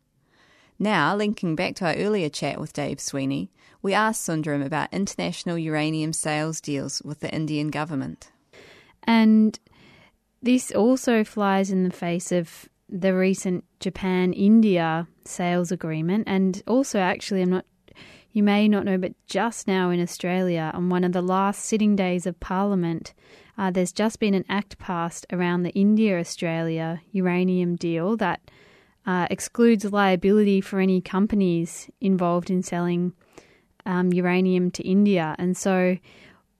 Now, 0.78 1.14
linking 1.14 1.54
back 1.54 1.74
to 1.74 1.84
our 1.84 1.94
earlier 1.96 2.30
chat 2.30 2.58
with 2.58 2.72
Dave 2.72 2.98
Sweeney, 2.98 3.50
we 3.82 3.92
asked 3.92 4.26
Sundaram 4.26 4.64
about 4.64 4.88
international 4.90 5.58
uranium 5.58 6.14
sales 6.14 6.62
deals 6.62 7.02
with 7.02 7.20
the 7.20 7.30
Indian 7.30 7.68
government. 7.68 8.32
And 9.02 9.60
this 10.40 10.70
also 10.70 11.24
flies 11.24 11.70
in 11.70 11.84
the 11.84 11.94
face 11.94 12.32
of 12.32 12.70
the 12.88 13.14
recent 13.14 13.66
Japan 13.80 14.32
India 14.32 15.08
sales 15.26 15.70
agreement, 15.70 16.24
and 16.26 16.62
also, 16.66 17.00
actually, 17.00 17.42
I'm 17.42 17.50
not 17.50 17.66
you 18.32 18.42
may 18.42 18.68
not 18.68 18.84
know, 18.84 18.96
but 18.96 19.14
just 19.26 19.66
now 19.66 19.90
in 19.90 20.00
Australia, 20.00 20.70
on 20.74 20.88
one 20.88 21.04
of 21.04 21.12
the 21.12 21.22
last 21.22 21.64
sitting 21.64 21.96
days 21.96 22.26
of 22.26 22.38
Parliament, 22.38 23.12
uh, 23.58 23.70
there's 23.70 23.92
just 23.92 24.20
been 24.20 24.34
an 24.34 24.44
act 24.48 24.78
passed 24.78 25.26
around 25.32 25.62
the 25.62 25.70
India 25.70 26.18
Australia 26.18 27.00
uranium 27.12 27.76
deal 27.76 28.16
that 28.16 28.40
uh, 29.06 29.26
excludes 29.30 29.84
liability 29.84 30.60
for 30.60 30.78
any 30.78 31.00
companies 31.00 31.90
involved 32.00 32.50
in 32.50 32.62
selling 32.62 33.12
um, 33.84 34.12
uranium 34.12 34.70
to 34.70 34.82
India. 34.86 35.34
And 35.38 35.56
so 35.56 35.96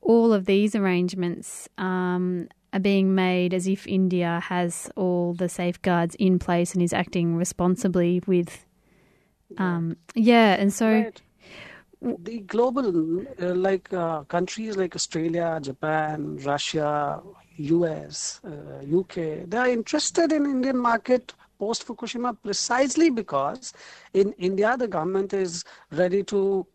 all 0.01 0.33
of 0.33 0.47
these 0.47 0.75
arrangements 0.75 1.69
um, 1.79 2.49
are 2.73 2.81
being 2.81 3.15
made 3.15 3.55
as 3.55 3.69
if 3.69 3.87
India 3.87 4.41
has 4.45 4.91
all 4.97 5.35
the 5.35 5.49
safeguards 5.49 6.17
in 6.17 6.39
place 6.39 6.73
and 6.75 6.83
is 6.83 6.93
acting 6.93 7.37
responsibly 7.37 8.23
with. 8.27 8.67
Um, 9.59 9.97
yeah, 10.17 10.55
and 10.55 10.73
so. 10.73 10.91
Right 10.91 11.23
the 12.03 12.41
global, 12.41 13.21
uh, 13.43 13.55
like 13.55 13.93
uh, 13.93 14.23
countries 14.25 14.77
like 14.77 14.97
Australia, 14.97 15.59
Japan, 15.61 16.39
Russia, 16.39 17.23
US, 17.57 18.41
uh, 18.45 18.99
UK, 18.99 19.49
they 19.49 19.57
are 19.57 19.69
interested 19.69 20.33
in 20.33 20.47
Indian 20.47 20.79
market 20.79 21.35
post 21.59 21.87
Fukushima 21.87 22.37
precisely 22.43 23.11
because 23.11 23.75
in 24.15 24.33
India 24.39 24.77
the 24.79 24.89
government 24.89 25.35
is 25.35 25.65
ready 25.91 26.23
to 26.25 26.67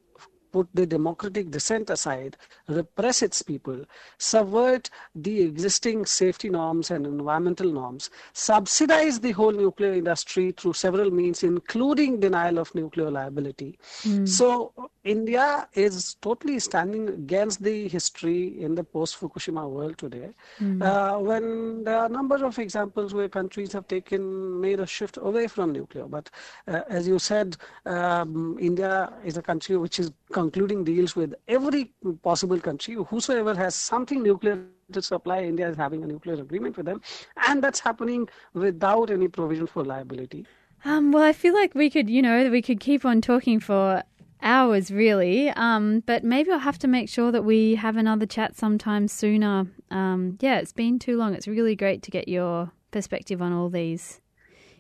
put 0.56 0.70
the 0.74 0.86
democratic 0.86 1.52
dissent 1.52 1.90
aside, 1.90 2.38
repress 2.70 3.22
its 3.22 3.42
people, 3.42 3.84
subvert 4.20 4.90
the 5.14 5.42
existing 5.42 6.06
safety 6.06 6.50
norms 6.50 6.92
and 6.92 7.06
environmental 7.06 7.70
norms, 7.70 8.10
subsidize 8.32 9.20
the 9.20 9.34
whole 9.34 9.52
nuclear 9.52 9.92
industry 9.92 10.54
through 10.54 10.72
several 10.72 11.12
means, 11.12 11.44
including 11.44 12.22
denial 12.22 12.58
of 12.58 12.74
nuclear 12.74 13.12
liability. 13.12 13.78
Mm. 14.04 14.30
So 14.30 14.72
India 15.06 15.70
is 15.76 16.16
totally 16.16 16.58
standing 16.58 17.08
against 17.10 17.62
the 17.62 17.88
history 17.88 18.60
in 18.60 18.74
the 18.74 18.84
post-Fukushima 18.84 19.70
world 19.70 20.00
today, 20.00 20.30
mm. 20.60 20.82
uh, 20.82 21.20
when 21.20 21.84
there 21.84 22.00
are 22.00 22.08
a 22.08 22.10
number 22.10 22.44
of 22.44 22.58
examples 22.58 23.14
where 23.14 23.30
countries 23.30 23.72
have 23.72 23.88
taken 23.88 24.60
made 24.60 24.80
a 24.80 24.88
shift 24.88 25.18
away 25.22 25.48
from 25.48 25.72
nuclear. 25.72 26.06
But 26.06 26.32
uh, 26.68 26.82
as 26.90 27.08
you 27.08 27.20
said, 27.20 27.56
um, 27.86 28.58
India 28.60 29.14
is 29.24 29.38
a 29.38 29.44
country 29.44 29.78
which 29.78 30.00
is 30.00 30.12
concluding 30.32 30.84
deals 30.84 31.16
with 31.16 31.36
every 31.48 31.94
possible 32.24 32.60
country. 32.60 32.96
Whosoever 32.96 33.54
has 33.54 33.76
something 33.76 34.24
nuclear 34.24 34.66
to 34.92 35.02
supply, 35.04 35.44
India 35.44 35.70
is 35.70 35.78
having 35.78 36.04
a 36.04 36.08
nuclear 36.08 36.42
agreement 36.42 36.78
with 36.78 36.88
them, 36.88 37.02
and 37.46 37.64
that's 37.64 37.80
happening 37.80 38.28
without 38.54 39.12
any 39.12 39.28
provision 39.28 39.68
for 39.68 39.84
liability. 39.86 40.48
Um, 40.84 41.12
well, 41.12 41.24
I 41.24 41.34
feel 41.34 41.56
like 41.56 41.74
we 41.74 41.90
could, 41.90 42.12
you 42.12 42.22
know, 42.22 42.50
we 42.52 42.62
could 42.62 42.80
keep 42.80 43.06
on 43.06 43.20
talking 43.20 43.60
for 43.60 44.04
hours 44.42 44.92
really. 44.92 45.50
Um, 45.50 46.04
but 46.06 46.24
maybe 46.24 46.52
I'll 46.52 46.60
have 46.60 46.80
to 46.80 46.88
make 46.88 47.10
sure 47.10 47.32
that 47.32 47.44
we 47.44 47.76
have 47.76 47.98
another 47.98 48.26
chat 48.26 48.56
sometime 48.56 49.08
sooner. 49.08 49.68
Um, 49.92 50.38
yeah, 50.42 50.60
it's 50.60 50.74
been 50.74 51.00
too 51.00 51.18
long. 51.18 51.34
It's 51.34 51.48
really 51.48 51.76
great 51.76 52.04
to 52.04 52.12
get 52.12 52.28
your 52.28 52.72
perspective 52.92 53.42
on 53.42 53.52
all 53.54 53.70
these 53.70 54.22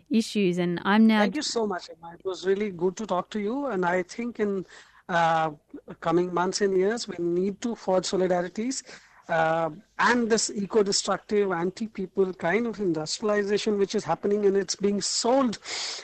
issues. 0.09 0.57
And 0.57 0.79
I'm 0.85 1.07
now. 1.07 1.19
Thank 1.21 1.35
you 1.35 1.41
so 1.41 1.65
much, 1.67 1.89
Emma. 1.89 2.13
It 2.13 2.25
was 2.25 2.45
really 2.45 2.71
good 2.71 2.95
to 2.97 3.05
talk 3.05 3.29
to 3.31 3.39
you. 3.39 3.67
And 3.67 3.85
I 3.85 4.03
think 4.03 4.39
in 4.39 4.65
uh, 5.09 5.51
coming 5.99 6.33
months 6.33 6.61
and 6.61 6.75
years, 6.77 7.07
we 7.07 7.15
need 7.19 7.61
to 7.61 7.75
forge 7.75 8.05
solidarities. 8.05 8.83
Uh, 9.27 9.71
and 9.97 10.29
this 10.29 10.51
eco-destructive, 10.51 11.51
anti-people 11.51 12.31
kind 12.33 12.67
of 12.67 12.79
industrialization 12.79 13.79
which 13.79 13.95
is 13.95 14.03
happening 14.03 14.45
and 14.45 14.55
it's 14.55 14.75
being 14.75 15.01
sold 15.01 15.57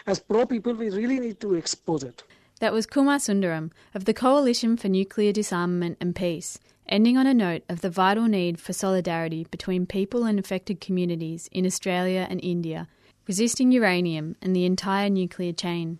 as 0.07 0.19
pro-people, 0.19 0.73
we 0.73 0.89
really 0.89 1.19
need 1.19 1.39
to 1.39 1.53
expose 1.53 2.03
it. 2.03 2.23
That 2.61 2.73
was 2.73 2.85
Kumar 2.85 3.17
Sundaram 3.17 3.71
of 3.95 4.05
the 4.05 4.13
Coalition 4.13 4.77
for 4.77 4.87
Nuclear 4.87 5.31
Disarmament 5.31 5.97
and 5.99 6.15
Peace, 6.15 6.59
ending 6.87 7.17
on 7.17 7.25
a 7.25 7.33
note 7.33 7.63
of 7.67 7.81
the 7.81 7.89
vital 7.89 8.25
need 8.25 8.59
for 8.59 8.71
solidarity 8.71 9.47
between 9.49 9.87
people 9.87 10.25
and 10.25 10.37
affected 10.37 10.79
communities 10.79 11.49
in 11.51 11.65
Australia 11.65 12.27
and 12.29 12.39
India, 12.43 12.87
resisting 13.27 13.71
uranium 13.71 14.35
and 14.43 14.55
the 14.55 14.65
entire 14.65 15.09
nuclear 15.09 15.53
chain. 15.53 15.97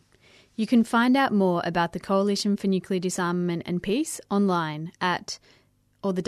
You 0.55 0.67
can 0.67 0.83
find 0.83 1.17
out 1.17 1.33
more 1.33 1.63
about 1.65 1.93
the 1.93 1.99
Coalition 1.99 2.55
for 2.55 2.67
Nuclear 2.67 2.99
Disarmament 2.99 3.63
and 3.65 3.81
Peace 3.81 4.21
online 4.29 4.91
at 5.01 5.39
or 6.03 6.13
the. 6.13 6.21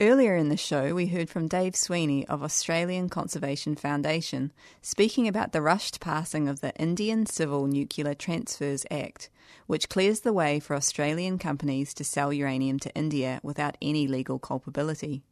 Earlier 0.00 0.36
in 0.36 0.48
the 0.48 0.56
show, 0.56 0.94
we 0.94 1.08
heard 1.08 1.28
from 1.28 1.48
Dave 1.48 1.74
Sweeney 1.74 2.24
of 2.28 2.44
Australian 2.44 3.08
Conservation 3.08 3.74
Foundation 3.74 4.52
speaking 4.80 5.26
about 5.26 5.50
the 5.50 5.60
rushed 5.60 5.98
passing 5.98 6.46
of 6.46 6.60
the 6.60 6.72
Indian 6.76 7.26
Civil 7.26 7.66
Nuclear 7.66 8.14
Transfers 8.14 8.86
Act, 8.92 9.28
which 9.66 9.88
clears 9.88 10.20
the 10.20 10.32
way 10.32 10.60
for 10.60 10.76
Australian 10.76 11.36
companies 11.36 11.92
to 11.94 12.04
sell 12.04 12.32
uranium 12.32 12.78
to 12.78 12.94
India 12.94 13.40
without 13.42 13.76
any 13.82 14.06
legal 14.06 14.38
culpability. 14.38 15.24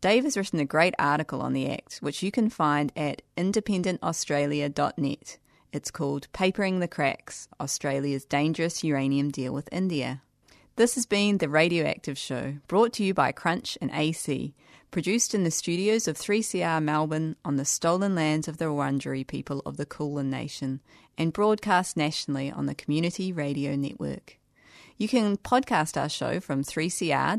Dave 0.00 0.24
has 0.24 0.36
written 0.36 0.58
a 0.58 0.64
great 0.64 0.94
article 0.98 1.40
on 1.40 1.52
the 1.52 1.70
Act, 1.70 1.98
which 1.98 2.20
you 2.20 2.32
can 2.32 2.50
find 2.50 2.90
at 2.96 3.22
independentaustralia.net. 3.36 5.38
It's 5.72 5.90
called 5.92 6.26
Papering 6.32 6.80
the 6.80 6.88
Cracks 6.88 7.46
Australia's 7.60 8.24
Dangerous 8.24 8.82
Uranium 8.82 9.30
Deal 9.30 9.54
with 9.54 9.68
India. 9.70 10.20
This 10.76 10.96
has 10.96 11.06
been 11.06 11.38
The 11.38 11.48
Radioactive 11.48 12.18
Show, 12.18 12.56
brought 12.66 12.92
to 12.94 13.04
you 13.04 13.14
by 13.14 13.30
Crunch 13.30 13.78
and 13.80 13.92
AC, 13.94 14.56
produced 14.90 15.32
in 15.32 15.44
the 15.44 15.52
studios 15.52 16.08
of 16.08 16.18
3CR 16.18 16.82
Melbourne 16.82 17.36
on 17.44 17.54
the 17.54 17.64
stolen 17.64 18.16
lands 18.16 18.48
of 18.48 18.56
the 18.56 18.64
Wurundjeri 18.64 19.24
people 19.24 19.62
of 19.64 19.76
the 19.76 19.86
Kulin 19.86 20.30
Nation, 20.30 20.80
and 21.16 21.32
broadcast 21.32 21.96
nationally 21.96 22.50
on 22.50 22.66
the 22.66 22.74
Community 22.74 23.32
Radio 23.32 23.76
Network. 23.76 24.40
You 24.96 25.06
can 25.06 25.36
podcast 25.36 25.96
our 25.96 26.08
show 26.08 26.40
from 26.40 26.64
3cr.org.au 26.64 27.36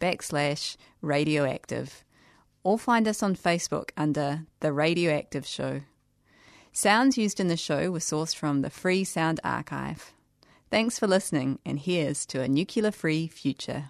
backslash 0.00 0.76
radioactive, 1.02 2.02
or 2.62 2.78
find 2.78 3.06
us 3.06 3.22
on 3.22 3.36
Facebook 3.36 3.90
under 3.94 4.46
The 4.60 4.72
Radioactive 4.72 5.46
Show. 5.46 5.82
Sounds 6.72 7.18
used 7.18 7.40
in 7.40 7.48
the 7.48 7.58
show 7.58 7.90
were 7.90 7.98
sourced 7.98 8.34
from 8.34 8.62
the 8.62 8.70
Free 8.70 9.04
Sound 9.04 9.38
Archive. 9.44 10.14
Thanks 10.76 10.98
for 10.98 11.06
listening, 11.06 11.58
and 11.64 11.78
here's 11.78 12.26
to 12.26 12.42
a 12.42 12.48
nuclear 12.48 12.90
free 12.90 13.28
future. 13.28 13.84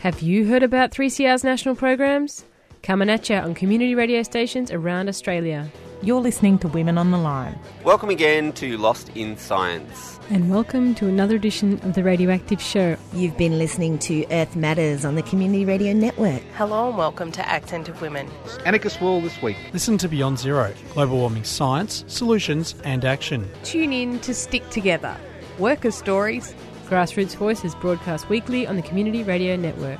Have 0.00 0.20
you 0.20 0.46
heard 0.46 0.64
about 0.64 0.90
3CR's 0.90 1.44
national 1.44 1.76
programs? 1.76 2.44
Coming 2.82 3.08
at 3.08 3.30
you 3.30 3.36
on 3.36 3.54
community 3.54 3.94
radio 3.94 4.24
stations 4.24 4.72
around 4.72 5.08
Australia. 5.08 5.70
You're 6.00 6.20
listening 6.20 6.58
to 6.60 6.68
Women 6.68 6.96
on 6.96 7.10
the 7.10 7.18
Line. 7.18 7.58
Welcome 7.82 8.08
again 8.08 8.52
to 8.52 8.78
Lost 8.78 9.10
in 9.16 9.36
Science. 9.36 10.20
And 10.30 10.48
welcome 10.48 10.94
to 10.94 11.08
another 11.08 11.34
edition 11.34 11.80
of 11.82 11.94
The 11.94 12.04
Radioactive 12.04 12.62
Show. 12.62 12.96
You've 13.12 13.36
been 13.36 13.58
listening 13.58 13.98
to 14.00 14.24
Earth 14.30 14.54
Matters 14.54 15.04
on 15.04 15.16
the 15.16 15.24
Community 15.24 15.64
Radio 15.64 15.92
Network. 15.92 16.40
Hello 16.54 16.90
and 16.90 16.96
welcome 16.96 17.32
to 17.32 17.48
Accent 17.48 17.88
of 17.88 18.00
Women. 18.00 18.30
Anarchist 18.64 19.00
World 19.00 19.24
this 19.24 19.42
week. 19.42 19.56
Listen 19.72 19.98
to 19.98 20.08
Beyond 20.08 20.38
Zero 20.38 20.72
Global 20.94 21.16
Warming 21.16 21.42
Science, 21.42 22.04
Solutions 22.06 22.76
and 22.84 23.04
Action. 23.04 23.50
Tune 23.64 23.92
in 23.92 24.20
to 24.20 24.34
Stick 24.34 24.70
Together. 24.70 25.16
Worker 25.58 25.90
Stories. 25.90 26.54
Grassroots 26.86 27.34
Voices 27.34 27.74
broadcast 27.74 28.28
weekly 28.28 28.68
on 28.68 28.76
the 28.76 28.82
Community 28.82 29.24
Radio 29.24 29.56
Network. 29.56 29.98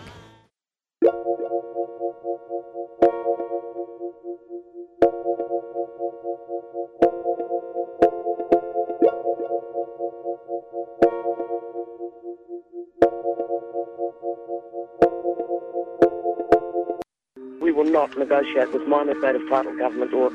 Not 17.85 18.17
negotiate 18.17 18.73
with 18.73 18.87
minor 18.87 19.13
of 19.13 19.49
title 19.49 19.77
government 19.77 20.13
or 20.13 20.31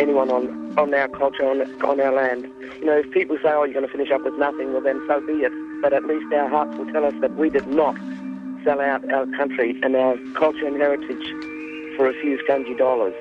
anyone 0.00 0.30
on, 0.30 0.78
on 0.78 0.92
our 0.94 1.08
culture, 1.08 1.48
on, 1.48 1.62
on 1.82 2.00
our 2.00 2.12
land. 2.12 2.50
You 2.80 2.86
know, 2.86 2.98
if 2.98 3.10
people 3.10 3.36
say, 3.42 3.48
oh, 3.50 3.64
you're 3.64 3.74
going 3.74 3.86
to 3.86 3.92
finish 3.92 4.10
up 4.10 4.22
with 4.22 4.34
nothing, 4.34 4.72
well, 4.72 4.82
then 4.82 5.02
so 5.08 5.20
be 5.26 5.32
it. 5.44 5.52
But 5.82 5.92
at 5.92 6.04
least 6.04 6.32
our 6.32 6.48
hearts 6.48 6.76
will 6.76 6.90
tell 6.92 7.04
us 7.04 7.14
that 7.20 7.34
we 7.36 7.50
did 7.50 7.66
not 7.66 7.96
sell 8.64 8.80
out 8.80 9.10
our 9.12 9.26
country 9.36 9.78
and 9.82 9.94
our 9.94 10.16
culture 10.34 10.66
and 10.66 10.76
heritage 10.76 11.26
for 11.96 12.08
a 12.08 12.14
few 12.20 12.38
scungy 12.46 12.76
dollars. 12.76 13.14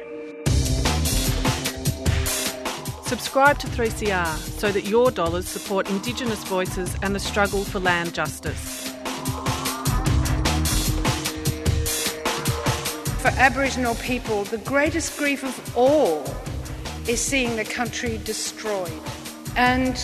Subscribe 3.05 3.59
to 3.59 3.67
3CR 3.67 4.35
so 4.59 4.71
that 4.71 4.85
your 4.85 5.11
dollars 5.11 5.47
support 5.47 5.88
Indigenous 5.89 6.43
voices 6.45 6.95
and 7.03 7.13
the 7.13 7.19
struggle 7.19 7.63
for 7.63 7.79
land 7.79 8.15
justice. 8.15 8.74
For 13.25 13.39
Aboriginal 13.39 13.95
people, 13.95 14.43
the 14.43 14.59
greatest 14.59 15.17
grief 15.17 15.43
of 15.43 15.75
all 15.75 16.23
is 17.07 17.19
seeing 17.19 17.55
the 17.55 17.63
country 17.63 18.19
destroyed. 18.23 19.01
And 19.55 19.97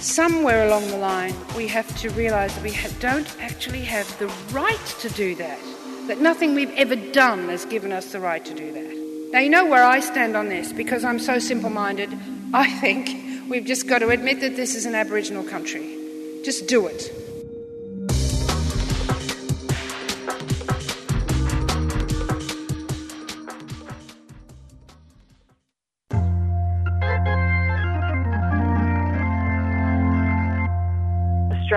somewhere 0.00 0.66
along 0.66 0.88
the 0.88 0.96
line, 0.96 1.34
we 1.54 1.66
have 1.68 1.94
to 1.98 2.08
realise 2.10 2.54
that 2.54 2.64
we 2.64 2.74
don't 3.00 3.28
actually 3.42 3.82
have 3.82 4.18
the 4.18 4.28
right 4.50 4.86
to 5.00 5.10
do 5.10 5.34
that. 5.34 5.58
That 6.06 6.22
nothing 6.22 6.54
we've 6.54 6.72
ever 6.72 6.96
done 6.96 7.50
has 7.50 7.66
given 7.66 7.92
us 7.92 8.12
the 8.12 8.20
right 8.20 8.42
to 8.42 8.54
do 8.54 8.72
that. 8.72 9.30
Now, 9.30 9.40
you 9.40 9.50
know 9.50 9.66
where 9.66 9.84
I 9.84 10.00
stand 10.00 10.34
on 10.34 10.48
this 10.48 10.72
because 10.72 11.04
I'm 11.04 11.18
so 11.18 11.38
simple 11.38 11.68
minded. 11.68 12.18
I 12.54 12.70
think 12.80 13.50
we've 13.50 13.66
just 13.66 13.86
got 13.86 13.98
to 13.98 14.08
admit 14.08 14.40
that 14.40 14.56
this 14.56 14.74
is 14.74 14.86
an 14.86 14.94
Aboriginal 14.94 15.44
country. 15.44 15.98
Just 16.44 16.66
do 16.66 16.86
it. 16.86 17.27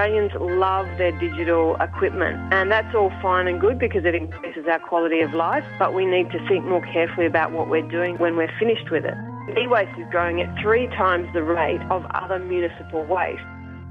Australians 0.01 0.31
love 0.57 0.87
their 0.97 1.11
digital 1.19 1.75
equipment, 1.75 2.51
and 2.51 2.71
that's 2.71 2.95
all 2.95 3.11
fine 3.21 3.47
and 3.47 3.61
good 3.61 3.77
because 3.77 4.03
it 4.03 4.15
increases 4.15 4.65
our 4.67 4.79
quality 4.79 5.19
of 5.19 5.31
life, 5.35 5.63
but 5.77 5.93
we 5.93 6.07
need 6.07 6.31
to 6.31 6.39
think 6.47 6.65
more 6.65 6.81
carefully 6.81 7.27
about 7.27 7.51
what 7.51 7.69
we're 7.69 7.87
doing 7.87 8.17
when 8.17 8.35
we're 8.35 8.51
finished 8.57 8.89
with 8.89 9.05
it. 9.05 9.13
E-waste 9.59 9.95
is 9.99 10.07
growing 10.09 10.41
at 10.41 10.59
three 10.59 10.87
times 10.87 11.31
the 11.35 11.43
rate 11.43 11.81
of 11.91 12.03
other 12.15 12.39
municipal 12.39 13.05
waste. 13.05 13.43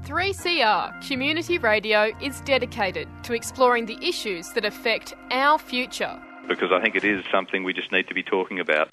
3CR 0.03 1.07
Community 1.07 1.57
Radio 1.57 2.11
is 2.21 2.41
dedicated 2.41 3.07
to 3.23 3.33
exploring 3.33 3.85
the 3.85 3.97
issues 4.05 4.51
that 4.51 4.65
affect 4.65 5.13
our 5.31 5.57
future. 5.57 6.21
Because 6.45 6.73
I 6.73 6.81
think 6.81 6.95
it 6.95 7.05
is 7.05 7.23
something 7.31 7.63
we 7.63 7.71
just 7.71 7.93
need 7.93 8.09
to 8.09 8.13
be 8.13 8.23
talking 8.23 8.59
about. 8.59 8.89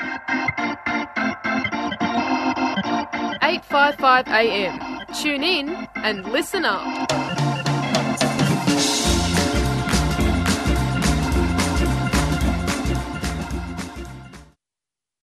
855 3.42 4.28
AM. 4.28 4.97
Tune 5.14 5.42
in 5.42 5.88
and 5.96 6.24
listen 6.30 6.64
up. 6.64 7.37